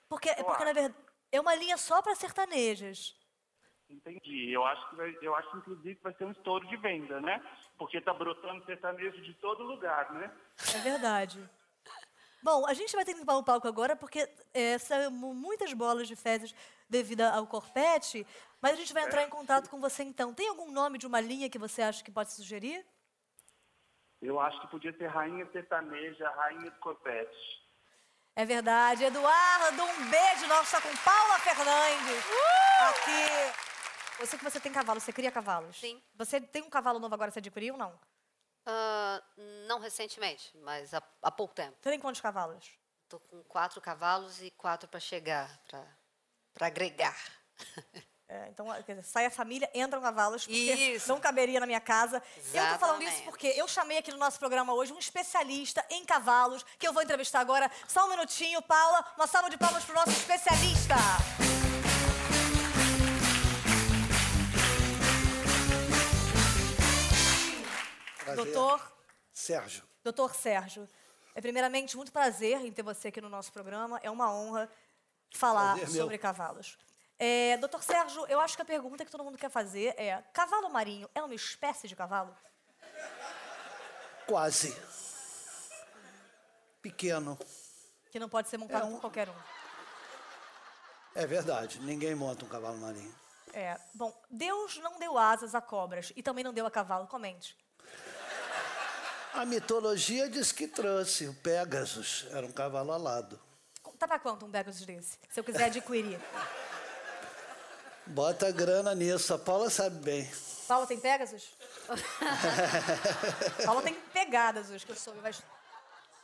Porque, 0.10 0.36
porque 0.36 0.66
na 0.66 0.74
verdade, 0.74 0.96
é 1.32 1.40
uma 1.40 1.56
linha 1.56 1.78
só 1.78 2.02
para 2.02 2.16
sertanejas. 2.16 3.16
Entendi. 3.90 4.52
Eu 4.52 4.66
acho 4.66 4.90
que 4.90 4.96
vai, 4.96 5.18
eu 5.22 5.36
acho 5.36 5.58
inclusive 5.58 5.96
que 5.96 6.04
vai 6.04 6.14
ser 6.14 6.26
um 6.26 6.32
estouro 6.32 6.68
de 6.68 6.76
venda, 6.78 7.22
né? 7.22 7.42
Porque 7.78 8.02
tá 8.02 8.14
brotando 8.14 8.66
sertanejo 8.66 9.22
de 9.22 9.34
todo 9.36 9.64
lugar, 9.64 10.12
né? 10.14 10.32
É 10.76 10.80
verdade. 10.80 11.50
Bom, 12.44 12.66
a 12.68 12.74
gente 12.74 12.96
vai 12.96 13.04
ter 13.04 13.14
que 13.14 13.20
limpar 13.20 13.38
o 13.38 13.44
palco 13.44 13.68
agora 13.68 13.96
porque 13.96 14.30
é, 14.54 14.78
são 14.78 15.10
muitas 15.12 15.74
bolas 15.74 16.08
de 16.08 16.16
fezes 16.16 16.54
devido 16.90 17.22
ao 17.22 17.48
corpete, 17.48 18.26
mas 18.62 18.74
a 18.74 18.76
gente 18.76 18.94
vai 18.94 19.04
entrar 19.04 19.24
em 19.24 19.30
contato 19.30 19.70
com 19.70 19.80
você 19.80 20.04
então. 20.04 20.34
Tem 20.34 20.48
algum 20.48 20.72
nome 20.72 20.98
de 20.98 21.08
uma 21.08 21.20
linha 21.20 21.50
que 21.50 21.58
você 21.58 21.82
acha 21.82 22.04
que 22.04 22.12
pode 22.12 22.32
sugerir? 22.32 22.86
Eu 24.22 24.40
acho 24.40 24.60
que 24.62 24.68
podia 24.68 24.96
ser 24.98 25.08
rainha 25.08 25.48
sertaneja, 25.52 26.30
rainha 26.32 26.72
do 26.72 26.80
corpete. 26.80 27.68
É 28.36 28.46
verdade. 28.46 29.04
Eduardo, 29.04 29.84
um 29.84 30.10
beijo. 30.10 30.48
Nós 30.48 30.66
está 30.66 30.82
com 30.82 30.96
Paula 30.98 31.40
Fernandes 31.40 32.24
aqui. 32.90 33.67
Eu 34.20 34.26
sei 34.26 34.38
que 34.38 34.44
você 34.44 34.60
tem 34.60 34.72
cavalo, 34.72 35.00
você 35.00 35.14
cria 35.14 35.32
cavalos. 35.32 35.80
Sim. 35.80 36.02
Você 36.16 36.42
tem 36.42 36.64
um 36.64 36.70
cavalo 36.70 37.00
novo 37.00 37.14
agora, 37.14 37.32
você 37.32 37.40
adquiriu 37.40 37.76
ou 37.76 37.80
não? 37.80 38.00
Ah, 38.66 39.22
não 39.68 39.80
recentemente, 39.80 40.52
mas 40.58 40.94
há, 40.94 41.02
há 41.22 41.32
pouco 41.32 41.54
tempo. 41.54 41.78
Você 41.82 41.90
tem 41.90 42.00
quantos 42.00 42.20
cavalos? 42.20 42.70
Tô 43.08 43.20
com 43.20 43.42
quatro 43.44 43.80
cavalos 43.80 44.42
e 44.42 44.52
quatro 44.52 44.90
para 44.90 45.00
chegar, 45.00 45.50
para 46.54 46.68
agregar. 46.68 47.16
É, 48.30 48.50
então, 48.50 48.68
quer 48.84 48.96
dizer, 48.96 49.08
sai 49.08 49.26
a 49.26 49.32
família, 49.32 49.72
entram 49.74 50.02
cavalos, 50.02 50.46
porque 50.46 50.74
Isso. 50.74 51.08
não 51.08 51.18
caberia 51.18 51.62
na 51.62 51.66
minha 51.66 51.80
casa. 51.80 52.22
Eu 52.54 52.74
tô 52.74 52.78
falando 52.78 53.02
isso 53.02 53.12
Exatamente. 53.12 53.24
porque 53.24 53.48
eu 53.48 53.66
chamei 53.70 53.98
aqui 54.00 54.12
no 54.12 54.18
nosso 54.18 54.38
programa 54.38 54.74
hoje 54.74 54.92
um 54.92 55.00
especialista 55.00 55.86
em 55.90 56.04
cavalos, 56.04 56.66
que 56.78 56.86
eu 56.86 56.92
vou 56.92 57.02
entrevistar 57.02 57.40
agora. 57.40 57.72
Só 57.88 58.06
um 58.06 58.10
minutinho, 58.10 58.62
Paula. 58.62 59.14
Uma 59.16 59.28
salva 59.28 59.50
de 59.50 59.58
palmas 59.58 59.86
pro 59.86 59.96
nosso 59.96 60.10
especialista. 60.10 60.96
Prazer. 68.38 68.54
Doutor, 68.54 68.98
Sérgio. 69.32 69.84
doutor 70.04 70.36
Sérgio. 70.36 70.88
É 71.36 71.42
primeiramente 71.42 71.96
muito 71.96 72.12
prazer 72.12 72.60
em 72.66 72.72
ter 72.72 72.82
você 72.84 73.10
aqui 73.10 73.22
no 73.22 73.30
nosso 73.30 73.52
programa. 73.52 74.00
É 74.02 74.10
uma 74.10 74.32
honra 74.34 74.70
falar 75.36 75.76
Prazer 75.76 75.94
meu. 75.94 76.02
sobre 76.04 76.18
cavalos. 76.18 76.78
É, 77.20 77.58
doutor 77.58 77.84
Sérgio, 77.84 78.26
eu 78.28 78.40
acho 78.40 78.56
que 78.56 78.62
a 78.62 78.66
pergunta 78.66 79.04
que 79.06 79.12
todo 79.12 79.24
mundo 79.24 79.38
quer 79.38 79.50
fazer 79.50 79.94
é: 80.00 80.22
cavalo 80.34 80.70
marinho 80.70 81.10
é 81.16 81.22
uma 81.22 81.34
espécie 81.36 81.88
de 81.88 81.96
cavalo? 81.96 82.36
Quase. 84.28 84.76
Pequeno. 86.82 87.38
Que 88.12 88.20
não 88.20 88.30
pode 88.30 88.50
ser 88.50 88.58
montado 88.58 88.84
É 88.84 88.86
um- 88.86 88.94
por 88.94 89.02
qualquer 89.02 89.30
um. 89.30 89.36
É 91.16 91.26
verdade. 91.26 91.80
Ninguém 91.82 92.14
monta 92.16 92.46
um 92.46 92.48
cavalo 92.48 92.78
marinho. 92.78 93.14
É. 93.54 93.80
Bom, 93.94 94.14
Deus 94.30 94.78
não 94.78 95.00
deu 95.00 95.18
asas 95.18 95.56
a 95.56 95.62
cobras 95.62 96.14
e 96.16 96.22
também 96.22 96.44
não 96.44 96.54
deu 96.54 96.66
a 96.66 96.72
cavalo. 96.72 97.08
Comente. 97.08 97.58
A 99.38 99.46
mitologia 99.46 100.28
diz 100.28 100.52
que 100.52 100.68
trouxe. 100.68 101.28
O 101.28 101.34
Pégasus 101.36 102.26
era 102.32 102.44
um 102.44 102.52
cavalo 102.52 102.92
alado. 102.92 103.40
Tá 104.00 104.08
pra 104.08 104.18
quanto 104.18 104.48
um 104.48 104.50
Pegasus 104.50 104.84
desse? 104.84 105.20
Se 105.30 105.40
eu 105.40 105.44
quiser 105.44 105.66
adquirir. 105.66 106.20
Bota 108.08 108.52
grana 108.52 108.96
nisso. 108.96 109.32
A 109.36 109.38
Paula 109.38 109.70
sabe 109.70 110.04
bem. 110.04 110.28
Paula 110.68 110.88
tem 110.88 111.00
Pegasus? 111.00 111.52
Paula 113.64 113.84
tem 113.84 113.94
pegadas 114.12 114.72
hoje, 114.72 114.84
que 114.84 114.92
eu 114.92 114.96
soube. 114.96 115.20
Mas 115.22 115.44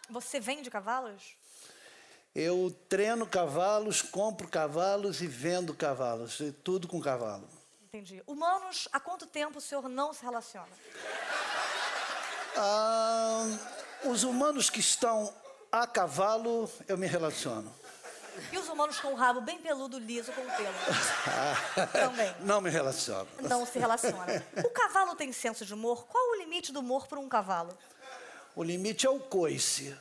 você 0.09 0.39
vende 0.39 0.71
cavalos? 0.71 1.35
Eu 2.33 2.75
treino 2.89 3.27
cavalos, 3.27 4.01
compro 4.01 4.47
cavalos 4.47 5.21
e 5.21 5.27
vendo 5.27 5.75
cavalos. 5.75 6.39
E 6.39 6.51
tudo 6.51 6.87
com 6.87 6.99
cavalo. 6.99 7.47
Entendi. 7.83 8.23
Humanos, 8.25 8.87
há 8.91 8.99
quanto 8.99 9.27
tempo 9.27 9.59
o 9.59 9.61
senhor 9.61 9.87
não 9.87 10.13
se 10.13 10.23
relaciona? 10.23 10.71
Ah, 12.55 13.47
os 14.05 14.23
humanos 14.23 14.69
que 14.69 14.79
estão 14.79 15.33
a 15.71 15.87
cavalo, 15.87 16.69
eu 16.87 16.97
me 16.97 17.07
relaciono. 17.07 17.73
E 18.51 18.57
os 18.57 18.67
humanos 18.67 18.99
com 18.99 19.09
o 19.09 19.15
rabo 19.15 19.41
bem 19.41 19.59
peludo, 19.59 19.99
liso, 19.99 20.31
com 20.31 20.41
pelo? 20.41 20.73
Também. 21.93 22.35
Não 22.41 22.59
me 22.61 22.69
relaciono. 22.69 23.27
Não 23.41 23.65
se 23.65 23.77
relaciona. 23.77 24.43
O 24.65 24.69
cavalo 24.69 25.15
tem 25.15 25.31
senso 25.31 25.65
de 25.65 25.73
humor? 25.73 26.05
Qual 26.07 26.31
o 26.31 26.35
limite 26.37 26.71
do 26.71 26.79
humor 26.79 27.07
para 27.07 27.19
um 27.19 27.29
cavalo? 27.29 27.77
O 28.55 28.63
limite 28.63 29.05
é 29.05 29.09
o 29.09 29.19
coice. 29.19 29.95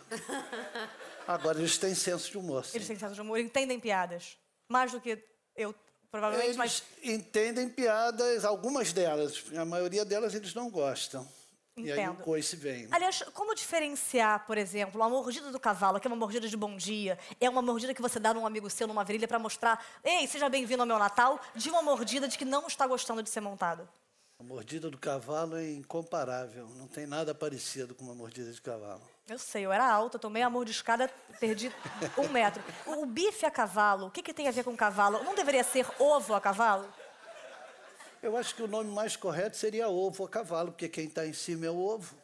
Agora 1.26 1.58
eles 1.58 1.78
têm 1.78 1.94
senso 1.94 2.30
de 2.30 2.38
humor. 2.38 2.64
sim. 2.64 2.76
Eles 2.76 2.86
têm 2.86 2.98
senso 2.98 3.14
de 3.14 3.20
humor, 3.20 3.38
entendem 3.38 3.78
piadas. 3.78 4.36
Mais 4.68 4.92
do 4.92 5.00
que 5.00 5.22
eu, 5.54 5.74
provavelmente, 6.10 6.48
Eles 6.48 6.56
mas 6.56 6.82
entendem 7.02 7.68
piadas, 7.68 8.44
algumas 8.44 8.92
delas. 8.92 9.44
A 9.56 9.64
maioria 9.64 10.04
delas 10.04 10.34
eles 10.34 10.54
não 10.54 10.70
gostam. 10.70 11.26
E 11.74 11.90
aí 11.90 12.00
o 12.00 12.02
Entendo. 12.02 12.22
coice 12.22 12.54
vem. 12.54 12.86
Aliás, 12.90 13.22
como 13.32 13.54
diferenciar, 13.54 14.46
por 14.46 14.58
exemplo, 14.58 15.00
uma 15.00 15.08
mordida 15.08 15.50
do 15.50 15.58
cavalo, 15.58 15.98
que 15.98 16.06
é 16.06 16.10
uma 16.10 16.16
mordida 16.16 16.46
de 16.46 16.54
bom 16.54 16.76
dia, 16.76 17.18
é 17.40 17.48
uma 17.48 17.62
mordida 17.62 17.94
que 17.94 18.02
você 18.02 18.20
dá 18.20 18.34
num 18.34 18.46
amigo 18.46 18.68
seu 18.68 18.86
numa 18.86 19.02
virilha 19.02 19.26
para 19.26 19.38
mostrar, 19.38 19.82
ei, 20.04 20.26
seja 20.26 20.50
bem-vindo 20.50 20.82
ao 20.82 20.86
meu 20.86 20.98
Natal, 20.98 21.40
de 21.54 21.70
uma 21.70 21.80
mordida 21.80 22.28
de 22.28 22.36
que 22.36 22.44
não 22.44 22.66
está 22.66 22.86
gostando 22.86 23.22
de 23.22 23.30
ser 23.30 23.40
montado? 23.40 23.88
A 24.38 24.42
mordida 24.44 24.90
do 24.90 24.98
cavalo 24.98 25.56
é 25.56 25.70
incomparável. 25.70 26.68
Não 26.76 26.88
tem 26.88 27.06
nada 27.06 27.34
parecido 27.34 27.94
com 27.94 28.04
uma 28.04 28.14
mordida 28.14 28.52
de 28.52 28.60
cavalo. 28.60 29.00
Eu 29.28 29.38
sei, 29.38 29.64
eu 29.64 29.72
era 29.72 29.88
alta, 29.88 30.18
tomei 30.18 30.42
a 30.42 30.50
mordiscada, 30.50 31.08
perdi 31.38 31.72
um 32.18 32.28
metro. 32.28 32.62
O, 32.84 33.02
o 33.02 33.06
bife 33.06 33.46
a 33.46 33.50
cavalo, 33.50 34.08
o 34.08 34.10
que, 34.10 34.20
que 34.20 34.34
tem 34.34 34.48
a 34.48 34.50
ver 34.50 34.64
com 34.64 34.76
cavalo? 34.76 35.22
Não 35.22 35.34
deveria 35.34 35.62
ser 35.62 35.86
ovo 35.98 36.34
a 36.34 36.40
cavalo? 36.40 36.86
Eu 38.22 38.36
acho 38.36 38.54
que 38.54 38.62
o 38.62 38.68
nome 38.68 38.90
mais 38.90 39.16
correto 39.16 39.56
seria 39.56 39.88
ovo 39.88 40.24
a 40.24 40.28
cavalo, 40.28 40.70
porque 40.70 40.88
quem 40.88 41.06
está 41.06 41.26
em 41.26 41.32
cima 41.32 41.66
é 41.66 41.70
o 41.70 41.76
ovo, 41.78 42.14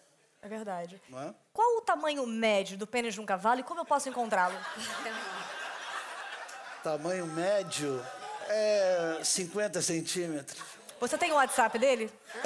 É 0.40 0.48
verdade. 0.48 1.00
é? 1.12 1.34
Qual 1.52 1.78
o 1.78 1.80
tamanho 1.80 2.24
médio 2.26 2.78
do 2.78 2.86
pênis 2.86 3.14
de 3.14 3.20
um 3.20 3.26
cavalo 3.26 3.60
e 3.60 3.64
como 3.64 3.80
eu 3.80 3.84
posso 3.84 4.08
encontrá-lo? 4.08 4.56
Tamanho 6.84 7.26
médio 7.26 8.04
é 8.48 9.20
50 9.24 9.82
centímetros. 9.82 10.62
Você 11.00 11.18
tem 11.18 11.32
o 11.32 11.34
WhatsApp 11.34 11.76
dele? 11.78 12.10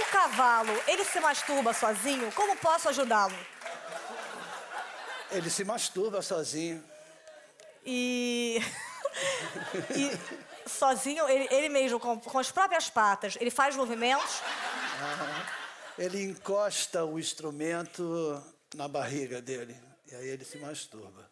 O 0.00 0.04
cavalo, 0.10 0.72
ele 0.86 1.04
se 1.04 1.20
masturba 1.20 1.72
sozinho? 1.72 2.30
Como 2.32 2.56
posso 2.56 2.88
ajudá-lo? 2.88 3.36
Ele 5.32 5.50
se 5.50 5.64
masturba 5.64 6.22
sozinho. 6.22 6.82
E. 7.84 8.60
e 9.96 10.68
sozinho, 10.68 11.28
ele, 11.28 11.48
ele 11.50 11.68
mesmo, 11.68 11.98
com, 11.98 12.18
com 12.20 12.38
as 12.38 12.50
próprias 12.50 12.88
patas, 12.88 13.36
ele 13.40 13.50
faz 13.50 13.76
movimentos. 13.76 14.40
Ele 15.98 16.22
encosta 16.22 17.04
o 17.04 17.18
instrumento 17.18 18.42
na 18.74 18.88
barriga 18.88 19.40
dele. 19.42 19.76
E 20.10 20.14
aí 20.14 20.28
ele 20.28 20.44
se 20.44 20.58
masturba. 20.58 21.30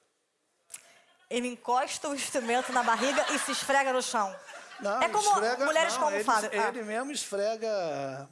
Ele 1.29 1.49
encosta 1.49 2.09
o 2.09 2.15
instrumento 2.15 2.73
na 2.73 2.83
barriga 2.83 3.25
e 3.33 3.39
se 3.39 3.53
esfrega 3.53 3.93
no 3.93 4.03
chão. 4.03 4.35
Não, 4.81 5.01
é 5.03 5.09
como 5.09 5.29
esfrega- 5.29 5.65
mulheres 5.65 5.95
não, 5.95 6.01
como 6.01 6.17
ele, 6.17 6.25
fazem. 6.25 6.51
Ah, 6.59 6.69
Ele 6.69 6.83
mesmo 6.83 7.13
esfrega 7.13 8.29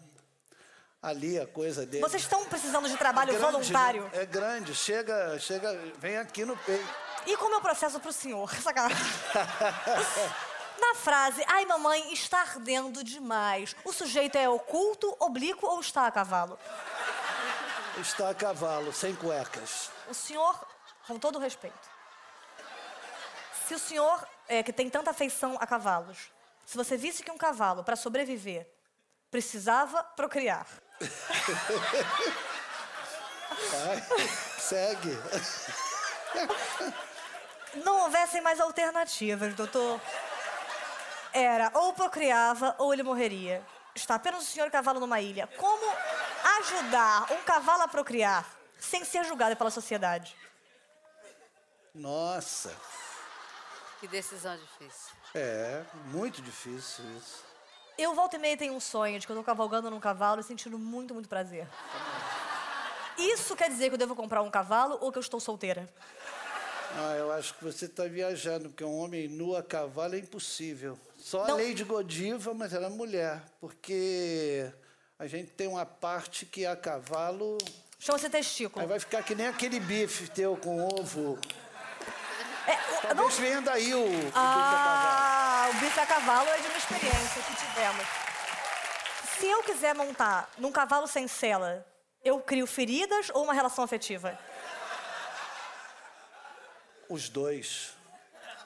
ali 1.03 1.39
a 1.39 1.47
coisa 1.47 1.87
dele. 1.87 2.03
Vocês 2.03 2.23
estão 2.23 2.45
precisando 2.47 2.89
de 2.89 2.97
trabalho 2.97 3.31
É 3.35 3.39
grande, 3.39 3.53
voluntário? 3.53 4.03
né? 4.05 4.11
É 4.15 4.27
grande, 4.27 4.75
chega, 4.75 5.39
chega, 5.39 5.73
vem 5.99 6.17
aqui 6.19 6.45
no 6.45 6.57
peito. 6.57 6.89
E 7.27 7.37
como 7.37 7.55
é 7.55 7.59
o 7.59 7.61
processo 7.61 8.01
pro 8.01 8.13
senhor? 8.13 8.53
Sacanagem. 8.55 8.97
Na 10.81 10.95
frase, 10.95 11.43
ai 11.49 11.65
mamãe, 11.67 12.13
está 12.13 12.41
ardendo 12.41 13.03
demais, 13.03 13.75
o 13.85 13.93
sujeito 13.93 14.37
é 14.39 14.49
oculto, 14.49 15.15
oblíquo 15.19 15.67
ou 15.67 15.81
está 15.81 16.07
a 16.07 16.11
cavalo? 16.11 16.57
Está 18.01 18.31
a 18.31 18.35
cavalo, 18.35 18.93
sem 18.93 19.15
cuecas. 19.17 19.91
O 20.09 20.15
senhor, 20.15 20.57
com 21.07 21.19
todo 21.19 21.39
respeito, 21.41 21.77
se 23.67 23.75
o 23.75 23.79
senhor, 23.79 24.27
é, 24.47 24.63
que 24.63 24.73
tem 24.73 24.89
tanta 24.89 25.11
afeição 25.11 25.57
a 25.61 25.67
cavalos, 25.67 26.31
se 26.65 26.77
você 26.77 26.97
visse 26.97 27.25
que 27.25 27.31
um 27.31 27.37
cavalo, 27.37 27.83
para 27.83 27.97
sobreviver, 27.97 28.67
precisava 29.33 30.05
procriar, 30.05 30.67
Vai, 33.71 34.03
segue. 34.59 35.19
não 37.85 38.03
houvessem 38.05 38.41
mais 38.41 38.61
alternativas, 38.61 39.55
doutor, 39.55 40.01
era 41.33 41.71
ou 41.75 41.93
procriava 41.93 42.75
ou 42.79 42.93
ele 42.93 43.03
morreria. 43.03 43.65
Está 43.95 44.15
apenas 44.15 44.43
o 44.43 44.47
senhor 44.47 44.71
cavalo 44.71 45.01
numa 45.01 45.21
ilha. 45.21 45.47
Como 45.57 45.93
ajudar 46.61 47.33
um 47.33 47.43
cavalo 47.43 47.83
a 47.83 47.89
procriar 47.89 48.47
sem 48.79 49.05
ser 49.05 49.25
julgado 49.25 49.57
pela 49.57 49.71
sociedade? 49.71 50.37
Nossa, 51.95 52.73
Que 53.99 54.07
decisão 54.07 54.57
difícil. 54.57 55.13
é 55.35 55.83
muito 56.07 56.41
difícil 56.41 57.05
isso. 57.17 57.45
Eu 57.99 58.15
volta 58.15 58.37
e 58.37 58.39
meia 58.39 58.57
tenho 58.57 58.75
um 58.75 58.81
sonho 58.81 59.19
de 59.19 59.27
que 59.27 59.33
eu 59.33 59.37
tô 59.37 59.43
cavalgando 59.43 59.91
num 59.91 59.99
cavalo 59.99 60.41
e 60.41 60.45
sentindo 60.45 60.79
muito, 60.79 61.13
muito 61.13 61.29
prazer. 61.29 61.67
Isso 63.19 63.57
quer 63.57 63.69
dizer 63.69 63.89
que 63.89 63.95
eu 63.95 63.99
devo 63.99 64.15
comprar 64.15 64.41
um 64.43 64.51
cavalo 64.51 64.97
ou 65.01 65.11
que 65.11 65.19
eu 65.19 65.21
estou 65.21 65.41
solteira? 65.41 65.89
Ah, 66.97 67.15
eu 67.17 67.33
acho 67.33 67.55
que 67.55 67.65
você 67.65 67.87
está 67.87 68.05
viajando, 68.05 68.69
porque 68.71 68.85
um 68.85 68.99
homem 69.01 69.27
nu 69.29 69.57
a 69.57 69.63
cavalo 69.63 70.15
é 70.15 70.19
impossível. 70.19 70.97
Só 71.19 71.45
Não. 71.47 71.55
a 71.57 71.59
Lady 71.59 71.83
Godiva, 71.83 72.55
mas 72.55 72.73
ela 72.73 72.87
é 72.87 72.91
mulher, 72.91 73.43
porque 73.61 74.71
a 75.19 75.27
gente 75.27 75.51
tem 75.51 75.67
uma 75.67 75.85
parte 75.85 76.47
que 76.47 76.65
é 76.65 76.71
a 76.71 76.77
cavalo. 76.77 77.59
Chama-se 77.99 78.31
testículo. 78.31 78.81
Aí 78.81 78.89
vai 78.89 79.01
ficar 79.01 79.25
que 79.25 79.35
nem 79.35 79.49
aquele 79.49 79.81
bife 79.81 80.29
teu 80.31 80.57
com 80.57 80.85
ovo. 80.87 81.37
É, 82.67 82.77
Talvez 83.03 83.17
não- 83.17 83.29
venha 83.29 83.61
daí 83.61 83.93
o, 83.95 84.07
Ah, 84.35 85.38
o 85.69 85.73
bife 85.75 86.01
a 86.01 86.07
cavalo 86.07 86.49
é 86.49 86.57
de 86.59 86.67
uma 86.67 86.79
experiência 86.79 87.43
que 87.43 87.55
tivemos. 87.55 88.07
Se 89.39 89.47
eu 89.47 89.63
quiser 89.63 89.95
montar 89.95 90.49
num 90.57 90.73
cavalo 90.73 91.07
sem 91.07 91.29
sela, 91.29 91.87
eu 92.25 92.41
crio 92.41 92.67
feridas 92.67 93.31
ou 93.35 93.45
uma 93.45 93.53
relação 93.53 93.85
afetiva? 93.85 94.39
Os 97.09 97.29
dois. 97.29 97.95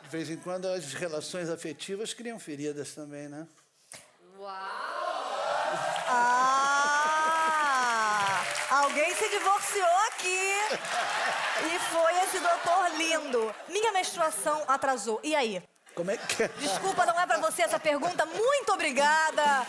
De 0.03 0.09
vez 0.09 0.31
em 0.31 0.37
quando 0.37 0.67
as 0.67 0.95
relações 0.95 1.51
afetivas 1.51 2.15
criam 2.15 2.39
feridas 2.39 2.95
também, 2.95 3.29
né? 3.29 3.49
Ah! 6.09 6.53
Alguém 8.71 9.15
se 9.15 9.29
divorciou 9.29 9.97
aqui. 10.09 10.57
E 11.67 11.79
foi 11.91 12.17
esse 12.23 12.39
doutor 12.39 12.91
lindo. 12.97 13.55
Minha 13.69 13.93
menstruação 13.93 14.65
atrasou. 14.69 15.21
E 15.23 15.35
aí? 15.35 15.63
Como 15.95 16.11
é 16.11 16.17
que 16.17 16.45
é? 16.45 16.49
Desculpa, 16.49 17.05
não 17.05 17.19
é 17.21 17.27
pra 17.27 17.39
você 17.39 17.63
essa 17.63 17.79
pergunta. 17.79 18.25
Muito 18.25 18.73
obrigada, 18.73 19.67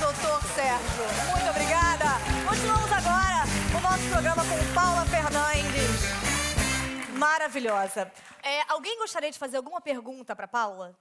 doutor 0.00 0.42
Sérgio. 0.54 1.04
Muito 1.30 1.48
obrigada. 1.50 2.04
Continuamos 2.48 2.92
agora 2.92 3.44
o 3.76 3.80
nosso 3.80 4.08
programa 4.10 4.42
com 4.42 4.74
Paula 4.74 5.06
Fernandes. 5.06 6.00
Maravilhosa. 7.16 8.10
É, 8.42 8.62
alguém 8.72 8.98
gostaria 8.98 9.30
de 9.30 9.38
fazer 9.38 9.58
alguma 9.58 9.80
pergunta 9.80 10.34
pra 10.34 10.48
Paula? 10.48 10.96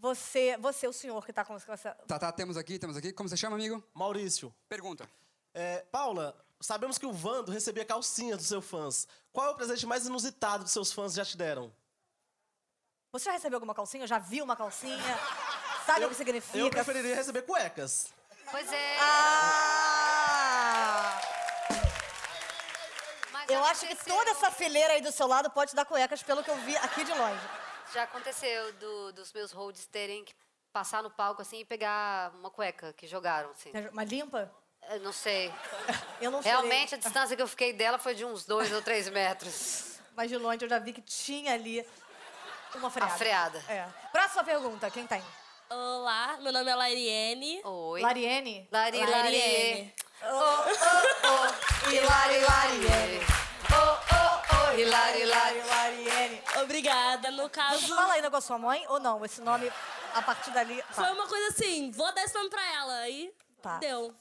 Você, 0.00 0.56
você, 0.58 0.86
o 0.86 0.92
senhor 0.92 1.24
que 1.24 1.32
tá 1.32 1.44
com 1.44 1.54
essa... 1.56 1.92
Tá, 2.06 2.18
tá, 2.18 2.30
temos 2.30 2.56
aqui, 2.56 2.78
temos 2.78 2.96
aqui. 2.96 3.12
Como 3.12 3.28
você 3.28 3.36
chama, 3.36 3.56
amigo? 3.56 3.82
Maurício, 3.94 4.54
Pergunta. 4.68 5.08
é, 5.54 5.78
Paula, 5.90 6.36
sabemos 6.60 6.98
que 6.98 7.06
o 7.06 7.12
Vando 7.12 7.50
recebia 7.50 7.84
calcinha 7.86 8.36
dos 8.36 8.46
seus 8.46 8.64
fãs. 8.66 9.08
Qual 9.32 9.46
é 9.46 9.50
o 9.50 9.54
presente 9.54 9.86
mais 9.86 10.04
inusitado 10.06 10.64
que 10.64 10.70
seus 10.70 10.92
fãs 10.92 11.14
já 11.14 11.24
te 11.24 11.36
deram? 11.38 11.72
Você 13.14 13.26
já 13.26 13.32
recebeu 13.32 13.58
alguma 13.58 13.72
calcinha? 13.76 14.08
Já 14.08 14.18
viu 14.18 14.42
uma 14.44 14.56
calcinha? 14.56 14.98
Sabe 15.86 16.04
o 16.04 16.08
que 16.08 16.16
significa? 16.16 16.58
Eu 16.58 16.68
preferiria 16.68 17.14
receber 17.14 17.42
cuecas. 17.42 18.08
Pois 18.50 18.72
é. 18.72 18.96
Ah! 18.98 21.20
mas 23.30 23.48
Eu 23.48 23.64
acho 23.66 23.86
que 23.86 23.94
toda 24.04 24.30
essa 24.32 24.50
fileira 24.50 24.94
aí 24.94 25.00
do 25.00 25.12
seu 25.12 25.28
lado 25.28 25.48
pode 25.48 25.70
te 25.70 25.76
dar 25.76 25.84
cuecas, 25.84 26.24
pelo 26.24 26.42
que 26.42 26.50
eu 26.50 26.56
vi 26.62 26.76
aqui 26.78 27.04
de 27.04 27.12
longe. 27.12 27.40
Já 27.92 28.02
aconteceu 28.02 28.72
do- 28.72 29.12
dos 29.12 29.32
meus 29.32 29.52
holds 29.52 29.86
terem 29.86 30.24
que 30.24 30.34
passar 30.72 31.00
no 31.00 31.08
palco 31.10 31.40
assim 31.40 31.60
e 31.60 31.64
pegar 31.64 32.32
uma 32.34 32.50
cueca 32.50 32.92
que 32.94 33.06
jogaram, 33.06 33.48
assim. 33.50 33.70
Uma 33.92 34.02
limpa? 34.02 34.50
Eu 34.90 34.98
não 34.98 35.12
sei. 35.12 35.54
Eu 36.20 36.32
não 36.32 36.42
sei. 36.42 36.50
Realmente, 36.50 36.96
a 36.96 36.98
distância 36.98 37.36
que 37.36 37.42
eu 37.42 37.46
fiquei 37.46 37.72
dela 37.72 37.96
foi 37.96 38.16
de 38.16 38.24
uns 38.24 38.44
dois 38.44 38.72
ou 38.72 38.82
três 38.82 39.08
metros. 39.08 40.00
Mas 40.16 40.30
de 40.30 40.36
longe 40.36 40.64
eu 40.64 40.68
já 40.68 40.80
vi 40.80 40.92
que 40.92 41.00
tinha 41.02 41.54
ali 41.54 41.86
uma 42.78 42.90
freada. 42.90 43.12
A 43.14 43.16
freada. 43.16 43.64
É. 43.68 43.86
Próxima 44.12 44.44
pergunta, 44.44 44.90
quem 44.90 45.06
tem? 45.06 45.22
Olá, 45.70 46.38
meu 46.40 46.52
nome 46.52 46.70
é 46.70 46.74
Lairiene. 46.74 47.60
Oi. 47.64 48.00
Lariene? 48.00 48.68
Lari, 48.70 48.98
lari. 49.00 49.10
Lariene. 49.10 49.94
Hilari, 51.90 52.40
Lariene. 52.40 53.20
Oh, 53.70 53.98
oh, 54.14 54.42
oh, 54.72 54.78
hilari, 54.78 55.20
hilari. 55.22 55.60
Lariene. 55.62 56.42
Obrigada. 56.62 57.30
No 57.30 57.48
caso, 57.50 57.94
Fala 57.94 58.14
ainda 58.14 58.30
com 58.30 58.36
a 58.36 58.40
sua 58.40 58.58
mãe 58.58 58.84
ou 58.88 59.00
não? 59.00 59.24
Esse 59.24 59.40
nome, 59.40 59.70
a 60.14 60.22
partir 60.22 60.50
dali... 60.52 60.80
tá. 60.82 60.92
foi 60.92 61.10
uma 61.12 61.26
coisa 61.26 61.48
assim, 61.48 61.90
vou 61.90 62.12
dar 62.14 62.22
esse 62.24 62.34
nome 62.34 62.50
pra 62.50 62.64
ela. 62.74 62.94
Aí 62.98 63.32
Tá. 63.62 63.78
deu. 63.78 64.14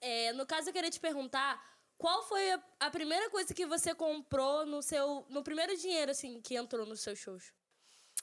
É, 0.00 0.32
no 0.34 0.44
caso, 0.46 0.68
eu 0.68 0.72
queria 0.72 0.90
te 0.90 1.00
perguntar 1.00 1.60
qual 1.96 2.22
foi 2.24 2.52
a, 2.52 2.60
a 2.80 2.90
primeira 2.90 3.30
coisa 3.30 3.52
que 3.54 3.66
você 3.66 3.94
comprou 3.94 4.66
no 4.66 4.82
seu. 4.82 5.24
no 5.28 5.42
primeiro 5.42 5.76
dinheiro, 5.76 6.10
assim, 6.10 6.40
que 6.42 6.54
entrou 6.56 6.84
nos 6.86 7.00
seus 7.00 7.18
shows? 7.18 7.52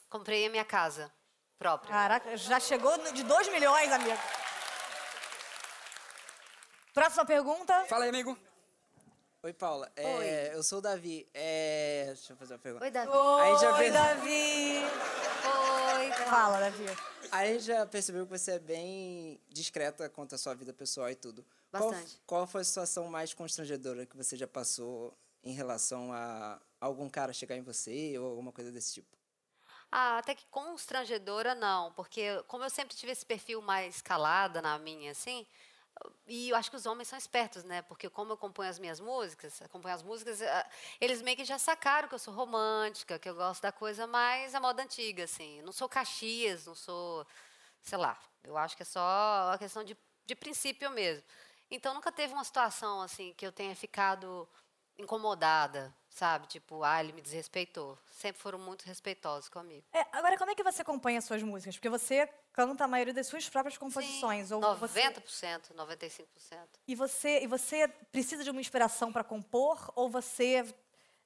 Comprei 0.08 0.46
a 0.46 0.50
minha 0.50 0.64
casa 0.64 1.12
própria. 1.58 1.90
Caraca, 1.92 2.36
já 2.36 2.58
chegou 2.60 2.96
de 3.12 3.22
2 3.22 3.48
milhões, 3.48 3.92
amigo. 3.92 4.18
Próxima 6.94 7.24
pergunta. 7.24 7.84
Fala 7.86 8.04
aí, 8.04 8.08
amigo. 8.10 8.36
Oi, 9.42 9.52
Paula. 9.52 9.90
É, 9.94 10.52
eu 10.54 10.62
sou 10.62 10.78
o 10.78 10.82
Davi. 10.82 11.28
É, 11.32 12.04
deixa 12.08 12.32
eu 12.32 12.36
fazer 12.36 12.54
uma 12.54 12.58
pergunta. 12.58 12.84
Oi, 12.84 12.90
Davi. 12.90 13.10
Oi, 13.12 13.76
fez- 13.76 13.92
Davi. 13.92 14.78
Oi, 15.98 16.08
Davi. 16.10 16.24
Fala, 16.30 16.58
Davi. 16.58 16.84
A 17.30 17.46
gente 17.46 17.60
já 17.64 17.86
percebeu 17.86 18.24
que 18.26 18.30
você 18.36 18.52
é 18.52 18.58
bem 18.58 19.40
discreta 19.48 20.08
quanto 20.08 20.34
à 20.34 20.38
sua 20.38 20.54
vida 20.54 20.72
pessoal 20.72 21.08
e 21.10 21.14
tudo. 21.14 21.44
Qual- 21.70 21.90
Bastante. 21.90 22.20
Qual, 22.26 22.46
foi 22.46 22.62
a 22.62 22.64
situação 22.64 23.06
mais 23.08 23.32
constrangedora 23.34 24.06
que 24.06 24.16
você 24.16 24.36
já 24.36 24.48
passou 24.48 25.14
em 25.44 25.52
relação 25.52 26.12
a 26.12 26.58
algum 26.80 27.08
cara 27.08 27.32
chegar 27.32 27.56
em 27.56 27.62
você 27.62 28.18
ou 28.18 28.26
alguma 28.30 28.50
coisa 28.50 28.72
desse 28.72 28.94
tipo? 28.94 29.16
Ah, 29.90 30.18
até 30.18 30.34
que 30.34 30.44
constrangedora 30.50 31.54
não, 31.54 31.92
porque 31.92 32.42
como 32.46 32.64
eu 32.64 32.70
sempre 32.70 32.94
tive 32.96 33.12
esse 33.12 33.24
perfil 33.24 33.62
mais 33.62 34.02
calada 34.02 34.60
na 34.60 34.78
minha, 34.78 35.12
assim, 35.12 35.46
e 36.26 36.50
eu 36.50 36.56
acho 36.56 36.70
que 36.70 36.76
os 36.76 36.86
homens 36.86 37.08
são 37.08 37.18
espertos, 37.18 37.64
né? 37.64 37.82
Porque 37.82 38.08
como 38.10 38.32
eu 38.32 38.36
componho 38.36 38.68
as 38.70 38.78
minhas 38.78 39.00
músicas, 39.00 39.60
acompanho 39.62 39.94
as 39.94 40.02
músicas, 40.02 40.42
ah, 40.42 40.70
eles 41.00 41.22
meio 41.22 41.36
que 41.36 41.44
já 41.44 41.58
sacaram 41.58 42.08
que 42.08 42.14
eu 42.14 42.18
sou 42.18 42.34
romântica, 42.34 43.18
que 43.18 43.28
eu 43.28 43.34
gosto 43.34 43.62
da 43.62 43.72
coisa 43.72 44.06
mais 44.06 44.54
a 44.54 44.60
moda 44.60 44.82
antiga, 44.82 45.24
assim. 45.24 45.62
Não 45.62 45.72
sou 45.72 45.88
Caxias, 45.88 46.66
não 46.66 46.74
sou, 46.74 47.26
sei 47.82 47.98
lá. 47.98 48.18
Eu 48.44 48.56
acho 48.56 48.76
que 48.76 48.82
é 48.82 48.86
só 48.86 49.48
uma 49.48 49.58
questão 49.58 49.82
de, 49.84 49.96
de 50.26 50.34
princípio 50.36 50.90
mesmo. 50.90 51.24
Então 51.70 51.94
nunca 51.94 52.12
teve 52.12 52.32
uma 52.34 52.44
situação 52.44 53.00
assim 53.02 53.32
que 53.34 53.46
eu 53.46 53.52
tenha 53.52 53.74
ficado 53.76 54.48
incomodada, 54.98 55.94
sabe? 56.18 56.48
Tipo, 56.48 56.82
ah, 56.82 57.00
ele 57.00 57.12
me 57.12 57.22
desrespeitou. 57.22 57.96
Sempre 58.10 58.42
foram 58.42 58.58
muito 58.58 58.82
respeitosos 58.82 59.48
comigo. 59.48 59.84
É, 59.92 60.04
agora, 60.12 60.36
como 60.36 60.50
é 60.50 60.54
que 60.54 60.64
você 60.64 60.82
acompanha 60.82 61.18
as 61.18 61.24
suas 61.24 61.42
músicas? 61.42 61.76
Porque 61.76 61.88
você 61.88 62.28
canta 62.52 62.84
a 62.84 62.88
maioria 62.88 63.14
das 63.14 63.28
suas 63.28 63.48
próprias 63.48 63.78
composições. 63.78 64.50
Ou 64.50 64.60
você, 64.76 65.00
90%, 65.10 65.72
95%. 65.76 66.24
e, 66.86 66.94
você, 66.96 67.40
e 67.42 67.46
você 67.46 67.86
precisa 68.10 68.42
de 68.42 68.50
uma 68.50 68.60
inspiração 68.60 69.12
para 69.12 69.22
compor? 69.22 69.92
Ou 69.94 70.10
você 70.10 70.64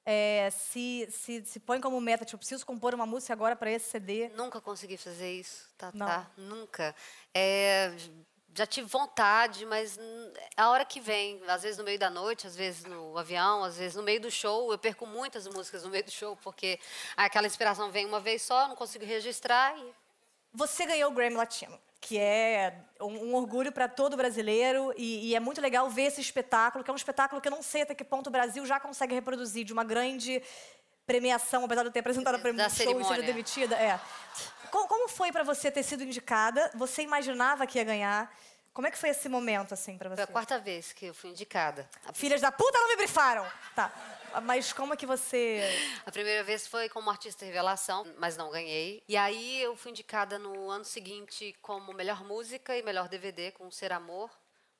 é, 0.05 0.49
se, 0.51 1.07
se, 1.09 1.43
se 1.43 1.59
põe 1.59 1.81
como 1.81 1.99
meta, 1.99 2.23
tipo, 2.23 2.37
preciso 2.37 2.63
compor 2.63 2.93
uma 2.93 3.05
música 3.05 3.33
agora 3.33 3.55
para 3.55 3.71
esse 3.71 3.89
CD? 3.89 4.29
Nunca 4.29 4.61
consegui 4.61 4.97
fazer 4.97 5.31
isso, 5.33 5.69
tá? 5.75 5.91
Tá? 5.91 6.31
Nunca. 6.37 6.95
É, 7.33 7.95
já 8.55 8.65
tive 8.65 8.87
vontade, 8.87 9.65
mas 9.65 9.99
a 10.55 10.69
hora 10.69 10.85
que 10.85 10.99
vem, 10.99 11.41
às 11.47 11.63
vezes 11.63 11.77
no 11.77 11.83
meio 11.83 11.97
da 11.97 12.09
noite, 12.09 12.45
às 12.45 12.55
vezes 12.55 12.83
no 12.83 13.17
avião, 13.17 13.63
às 13.63 13.77
vezes 13.77 13.95
no 13.95 14.03
meio 14.03 14.21
do 14.21 14.29
show, 14.29 14.71
eu 14.71 14.77
perco 14.77 15.05
muitas 15.07 15.47
músicas 15.47 15.83
no 15.83 15.89
meio 15.89 16.03
do 16.03 16.11
show, 16.11 16.37
porque 16.37 16.79
aquela 17.17 17.47
inspiração 17.47 17.91
vem 17.91 18.05
uma 18.05 18.19
vez 18.19 18.41
só, 18.43 18.67
não 18.67 18.75
consigo 18.75 19.05
registrar 19.05 19.77
e 19.77 19.93
Você 20.53 20.85
ganhou 20.85 21.09
o 21.09 21.13
Grammy 21.13 21.35
Latino. 21.35 21.79
que 21.99 22.19
é 22.19 22.75
um, 22.99 23.29
um 23.29 23.35
orgulho 23.35 23.71
para 23.71 23.87
todo 23.87 24.17
brasileiro 24.17 24.93
e, 24.97 25.29
e 25.29 25.35
é 25.35 25.39
muito 25.39 25.61
legal 25.61 25.89
ver 25.89 26.03
esse 26.03 26.21
espetáculo, 26.21 26.83
que 26.83 26.91
é 26.91 26.93
um 26.93 26.97
espetáculo 26.97 27.41
que 27.41 27.47
eu 27.47 27.51
não 27.51 27.63
sei 27.63 27.83
até 27.83 27.95
que 27.95 28.03
ponto 28.03 28.27
o 28.27 28.31
Brasil 28.31 28.63
já 28.65 28.79
consegue 28.79 29.15
reproduzir 29.15 29.63
de 29.63 29.73
uma 29.73 29.85
grande 29.85 30.43
premiação, 31.05 31.65
apesar 31.65 31.81
de 31.83 31.89
eu 31.89 31.91
ter 31.93 31.99
apresentado 31.99 32.35
a 32.35 32.37
Da 32.37 32.43
premiação 32.43 32.77
show 32.77 32.85
e 32.85 33.03
ser 33.03 33.09
cerimônia. 33.09 33.23
demitida. 33.25 33.75
É. 33.75 33.99
Como, 34.71 34.87
como 34.87 35.07
foi 35.07 35.31
para 35.31 35.43
você 35.43 35.69
ter 35.69 35.83
sido 35.83 36.03
indicada? 36.03 36.71
Você 36.75 37.01
imaginava 37.03 37.67
que 37.67 37.77
ia 37.77 37.83
ganhar? 37.83 38.35
Como 38.73 38.87
é 38.87 38.91
que 38.91 38.97
foi 38.97 39.09
esse 39.09 39.29
momento, 39.29 39.71
assim, 39.71 39.99
para 39.99 40.09
você? 40.09 40.15
Foi 40.15 40.23
a 40.23 40.27
quarta 40.27 40.57
vez 40.57 40.91
que 40.93 41.05
eu 41.05 41.13
fui 41.13 41.29
indicada. 41.29 41.87
Filhas 42.11 42.41
da 42.41 42.51
puta 42.51 42.79
não 42.79 42.87
me 42.87 42.95
brifaram! 42.95 43.45
Tá. 43.75 43.93
Mas 44.41 44.73
como 44.73 44.95
é 44.95 44.97
que 44.97 45.05
você... 45.05 45.61
a 46.03 46.11
primeira 46.11 46.43
vez 46.43 46.65
foi 46.65 46.89
como 46.89 47.07
artista 47.07 47.45
revelação, 47.45 48.03
mas 48.17 48.35
não 48.35 48.49
ganhei. 48.49 49.03
E 49.07 49.15
aí 49.15 49.61
eu 49.61 49.75
fui 49.75 49.91
indicada 49.91 50.39
no 50.39 50.71
ano 50.71 50.83
seguinte 50.83 51.55
como 51.61 51.93
melhor 51.93 52.23
música 52.23 52.75
e 52.75 52.81
melhor 52.81 53.07
DVD 53.07 53.51
com 53.51 53.69
Ser 53.69 53.93
Amor, 53.93 54.31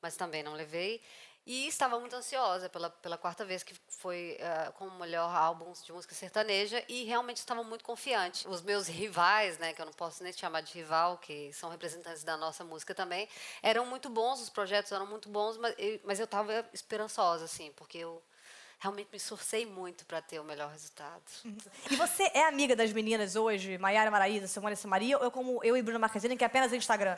mas 0.02 0.16
também 0.18 0.42
não 0.42 0.54
levei. 0.54 1.00
E 1.46 1.68
estava 1.68 2.00
muito 2.00 2.16
ansiosa 2.16 2.70
pela, 2.70 2.90
pela 2.90 3.18
quarta 3.18 3.44
vez 3.44 3.64
que 3.64 3.76
foi 3.90 4.38
ah, 4.42 4.72
como 4.78 4.98
melhor 4.98 5.36
álbum 5.36 5.74
de 5.74 5.92
música 5.92 6.16
sertaneja 6.16 6.84
e 6.88 7.04
realmente 7.04 7.38
estava 7.38 7.62
muito 7.64 7.84
confiante. 7.84 8.48
Os 8.48 8.62
meus 8.62 8.88
rivais, 8.88 9.58
né, 9.58 9.74
que 9.74 9.82
eu 9.82 9.86
não 9.86 9.94
posso 9.94 10.24
nem 10.24 10.32
chamar 10.32 10.62
de 10.62 10.74
rival, 10.74 11.18
que 11.18 11.52
são 11.52 11.70
representantes 11.70 12.24
da 12.24 12.38
nossa 12.38 12.64
música 12.64 12.96
também, 12.96 13.28
eram 13.62 13.86
muito 13.86 14.10
bons, 14.10 14.42
os 14.42 14.50
projetos 14.50 14.92
eram 14.94 15.06
muito 15.06 15.28
bons, 15.28 15.58
mas 15.58 15.76
eu, 15.78 16.00
mas 16.06 16.20
eu 16.20 16.26
estava 16.26 16.66
esperançosa, 16.74 17.44
assim, 17.44 17.72
porque 17.76 17.98
eu 17.98 18.24
realmente 18.84 19.08
me 19.12 19.18
esforcei 19.18 19.66
muito 19.66 20.06
para 20.06 20.22
ter 20.22 20.40
o 20.40 20.44
melhor 20.44 20.70
resultado. 20.70 21.24
E 21.90 21.96
você 21.96 22.24
é 22.34 22.46
amiga 22.46 22.76
das 22.76 22.92
meninas 22.92 23.36
hoje, 23.38 23.78
Maiara 23.78 24.12
Maraíza, 24.12 24.46
Simone 24.48 24.76
e 24.82 24.88
Maria, 24.88 25.18
ou 25.18 25.26
é 25.26 25.32
como 25.32 25.64
eu 25.64 25.78
e 25.78 25.82
Bruna 25.82 26.00
Marquezine, 26.00 26.36
que 26.36 26.44
é 26.44 26.48
apenas 26.48 26.74
Instagram? 26.74 27.18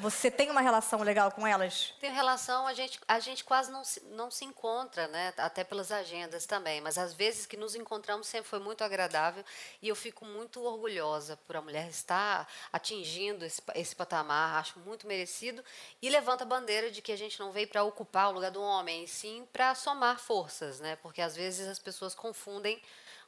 Você 0.00 0.30
tem 0.30 0.50
uma 0.50 0.62
relação 0.62 1.02
legal 1.02 1.30
com 1.30 1.46
elas? 1.46 1.92
Tem 2.00 2.10
relação, 2.10 2.66
a 2.66 2.72
gente, 2.72 2.98
a 3.06 3.20
gente 3.20 3.44
quase 3.44 3.70
não 3.70 3.84
se, 3.84 4.00
não 4.12 4.30
se 4.30 4.46
encontra, 4.46 5.06
né? 5.08 5.34
Até 5.36 5.62
pelas 5.62 5.92
agendas 5.92 6.46
também. 6.46 6.80
Mas 6.80 6.96
às 6.96 7.12
vezes 7.12 7.44
que 7.44 7.54
nos 7.54 7.74
encontramos 7.74 8.26
sempre 8.26 8.48
foi 8.48 8.60
muito 8.60 8.82
agradável 8.82 9.44
e 9.82 9.88
eu 9.88 9.94
fico 9.94 10.24
muito 10.24 10.62
orgulhosa 10.62 11.36
por 11.46 11.54
a 11.54 11.60
mulher 11.60 11.86
estar 11.88 12.48
atingindo 12.72 13.44
esse, 13.44 13.60
esse 13.74 13.94
patamar, 13.94 14.58
acho 14.58 14.78
muito 14.78 15.06
merecido. 15.06 15.62
E 16.00 16.08
levanta 16.08 16.44
a 16.44 16.46
bandeira 16.46 16.90
de 16.90 17.02
que 17.02 17.12
a 17.12 17.16
gente 17.16 17.38
não 17.38 17.52
veio 17.52 17.68
para 17.68 17.84
ocupar 17.84 18.30
o 18.30 18.32
lugar 18.32 18.50
do 18.50 18.62
homem, 18.62 19.06
sim 19.06 19.46
para 19.52 19.74
somar 19.74 20.18
forças, 20.18 20.80
né? 20.80 20.96
Porque 20.96 21.20
às 21.20 21.36
vezes 21.36 21.68
as 21.68 21.78
pessoas 21.78 22.14
confundem 22.14 22.80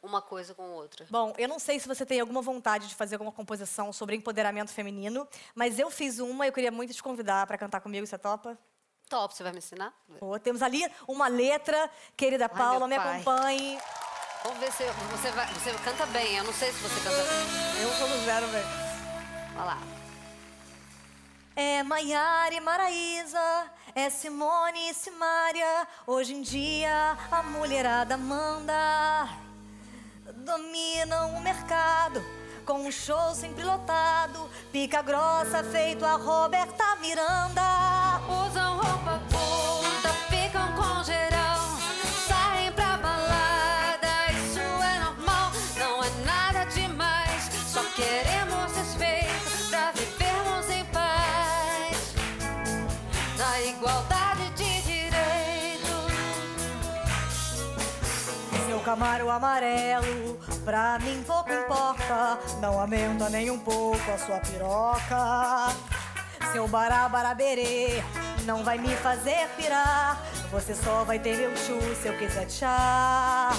uma 0.03 0.21
coisa 0.21 0.53
com 0.53 0.71
outra. 0.73 1.07
Bom, 1.09 1.33
eu 1.39 1.49
não 1.49 1.59
sei 1.59 1.79
se 1.79 1.87
você 1.87 2.05
tem 2.05 2.21
alguma 2.21 2.43
vontade 2.43 2.89
de 2.89 2.95
fazer 2.95 3.15
alguma 3.15 3.33
composição 3.33 3.93
sobre 3.93 4.17
empoderamento 4.17 4.71
feminino, 4.73 5.27
mas 5.55 5.79
eu 5.79 5.91
fiz 5.91 6.19
uma 6.19 6.45
e 6.45 6.49
eu 6.49 6.53
queria 6.53 6.73
muito 6.73 6.93
te 6.93 7.03
convidar 7.03 7.47
para 7.47 7.57
cantar 7.57 7.81
comigo, 7.81 8.07
você 8.07 8.19
topa? 8.19 8.59
Top, 9.09 9.35
você 9.35 9.43
vai 9.43 9.53
me 9.53 9.59
ensinar? 9.59 9.95
Temos 10.43 10.63
ali 10.63 10.85
uma 11.07 11.29
letra, 11.29 11.91
querida 12.17 12.49
Paula, 12.49 12.89
me 12.89 12.97
acompanhe. 12.97 13.79
Vamos 14.43 14.59
ver 14.59 14.73
se 14.73 14.85
você, 14.85 15.31
vai, 15.31 15.47
você 15.55 15.73
canta 15.85 16.05
bem. 16.07 16.37
Eu 16.37 16.45
não 16.45 16.53
sei 16.53 16.73
se 16.73 16.79
você 16.81 17.01
canta 17.01 17.23
bem. 17.23 17.83
Eu 17.83 17.91
sou 17.91 18.09
do 18.09 18.25
zero, 18.25 18.47
velho. 18.49 18.67
Vai 19.55 19.67
lá. 19.67 19.79
É 21.55 21.83
Maiara 21.83 22.55
e 22.55 22.61
Maraísa, 22.61 23.71
é 23.95 24.09
Simone 24.09 24.89
e 24.89 24.95
Simária. 24.95 25.87
Hoje 26.07 26.35
em 26.35 26.41
dia 26.41 27.19
a 27.31 27.43
mulherada 27.43 28.17
manda. 28.17 29.29
Dominam 30.45 31.37
o 31.37 31.41
mercado 31.41 32.21
com 32.67 32.87
um 32.87 32.91
show 32.91 33.33
sempre 33.33 33.63
lotado. 33.63 34.51
Pica 34.73 35.01
grossa 35.01 35.63
feito 35.63 36.05
a 36.05 36.15
Roberta 36.15 36.97
Miranda. 37.01 37.63
Usam 38.29 38.77
roupa 38.77 39.23
curta, 39.31 40.09
ficam 40.29 40.73
com 40.73 41.05
geral. 41.05 41.61
Saem 42.27 42.73
pra 42.73 42.97
balada, 42.97 44.33
isso 44.33 44.59
é 44.59 44.99
normal. 45.05 45.53
Não 45.79 46.03
é 46.03 46.11
nada 46.25 46.65
demais. 46.73 47.49
Só 47.69 47.85
queremos 47.95 48.77
respeito 48.77 49.69
pra 49.71 49.93
vivermos 49.93 50.69
em 50.71 50.85
paz. 50.87 52.15
Na 53.39 53.61
igualdade 53.61 54.32
camaro 58.93 59.31
amarelo, 59.31 60.39
pra 60.67 60.99
mim 60.99 61.25
pouco 61.27 61.51
importa. 61.51 62.39
Não 62.61 62.79
aumenta 62.79 63.31
nem 63.31 63.51
um 63.51 63.59
pouco 63.59 64.11
a 64.11 64.19
sua 64.19 64.39
piroca. 64.41 65.75
Seu 66.53 66.69
barabaraberê 66.69 68.03
não 68.45 68.63
vai 68.63 68.77
me 68.77 68.95
fazer 68.97 69.49
pirar. 69.57 70.21
Você 70.51 70.75
só 70.75 71.05
vai 71.05 71.19
ter 71.19 71.39
meu 71.39 71.57
chu 71.57 71.81
se 72.03 72.07
eu 72.07 72.19
quiser 72.19 72.45
tchá. 72.45 73.53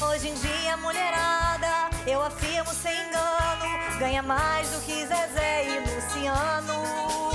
Hoje 0.00 0.28
em 0.28 0.34
dia, 0.34 0.76
mulherada, 0.76 1.90
eu 2.06 2.22
afirmo 2.22 2.72
sem 2.72 2.96
engano, 3.08 3.98
ganha 3.98 4.22
mais 4.22 4.68
do 4.68 4.80
que 4.82 5.04
Zezé 5.04 5.66
e 5.66 5.80
Luciano. 5.92 7.32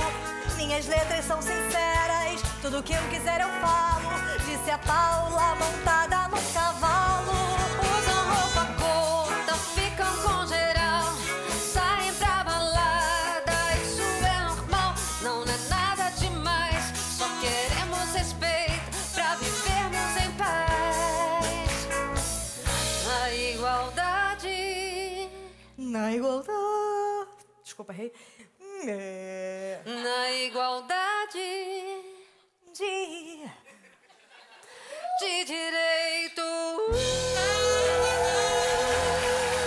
Minhas 0.56 0.86
letras 0.86 1.26
são 1.26 1.42
sinceras, 1.42 2.40
tudo 2.62 2.82
que 2.82 2.94
eu 2.94 3.02
quiser 3.10 3.42
eu 3.42 3.50
falo. 3.60 4.08
Disse 4.46 4.70
a 4.70 4.78
Paula 4.78 5.54
montada 5.56 6.17
Desculpa, 27.88 27.92
errei. 27.94 28.12
É... 28.86 29.80
Na 29.86 30.30
igualdade 30.30 31.38
De. 32.76 33.50
de 35.20 35.44
direito. 35.44 36.42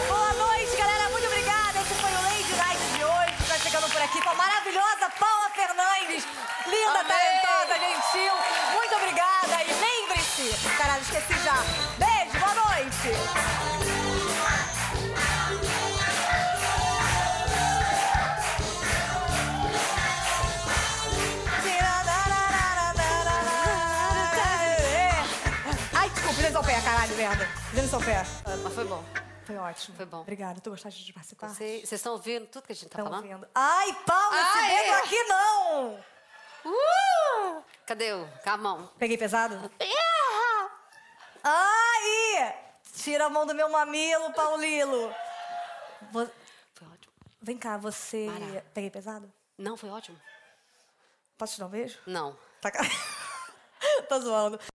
Boa 0.08 0.34
noite, 0.34 0.78
galera. 0.78 1.10
Muito 1.10 1.26
obrigada. 1.28 1.80
Esse 1.82 1.94
foi 1.96 2.12
o 2.12 2.22
Lady 2.22 2.54
Night 2.56 2.84
de 2.96 3.04
hoje. 3.04 3.48
Tá 3.48 3.58
chegando 3.58 3.92
por 3.92 4.02
aqui 4.02 4.22
com 4.22 4.30
a 4.30 4.36
maravilhosa 4.36 5.10
Paula 5.20 5.50
Fernandes. 5.50 6.26
Linda, 6.68 7.00
Amei. 7.00 7.18
talentosa, 7.18 7.80
gentil. 7.80 8.34
Muito 8.74 8.96
obrigada. 8.96 9.64
E 9.64 9.74
lembre-se. 9.74 10.78
Caralho, 10.78 11.02
esqueci 11.02 11.34
já. 11.44 11.58
Beijo, 11.98 12.40
boa 12.40 12.54
noite. 12.54 13.71
Seu 28.02 28.06
pé. 28.06 28.24
Mas 28.64 28.74
foi 28.74 28.86
bom. 28.86 29.04
Foi 29.46 29.58
ótimo. 29.58 29.98
Foi 29.98 30.06
bom. 30.06 30.22
Obrigada. 30.22 30.60
Tu 30.62 30.70
gostaste 30.70 31.04
de 31.04 31.14
participar? 31.14 31.50
Você- 31.50 31.80
Vocês 31.80 31.94
estão 31.94 32.14
ouvindo 32.14 32.48
tudo 32.48 32.66
que 32.66 32.72
a 32.72 32.76
gente 32.76 32.90
tá 32.90 33.00
Estão 33.00 33.06
falando? 33.06 33.24
vendo. 33.28 33.48
Ai, 33.54 33.94
Paula, 34.06 34.36
esse 34.42 34.68
dedo 34.68 34.94
aqui 34.98 35.24
não! 35.24 36.04
Uh! 36.66 37.64
Cadê 37.86 38.14
o? 38.14 38.28
Com 38.44 38.50
a 38.50 38.58
mão. 38.58 38.92
Peguei 38.98 39.18
pesado? 39.18 39.56
Ai! 41.44 42.56
Tira 42.96 43.26
a 43.26 43.30
mão 43.30 43.46
do 43.46 43.54
meu 43.56 43.70
mamilo, 43.70 44.32
Paulilo. 44.34 45.14
Foi 46.12 46.24
ótimo. 46.88 47.14
Vem 47.42 47.58
cá, 47.58 47.78
você... 47.78 48.28
Para. 48.32 48.62
Peguei 48.74 48.90
pesado? 48.92 49.32
Não, 49.58 49.76
foi 49.76 49.90
ótimo? 49.90 50.20
Posso 51.38 51.54
te 51.56 51.60
dar 51.60 51.66
um 51.66 51.70
beijo? 51.70 51.98
Não. 52.06 52.38
Tá... 52.62 52.72
Tô 54.08 54.20
zoando. 54.20 54.60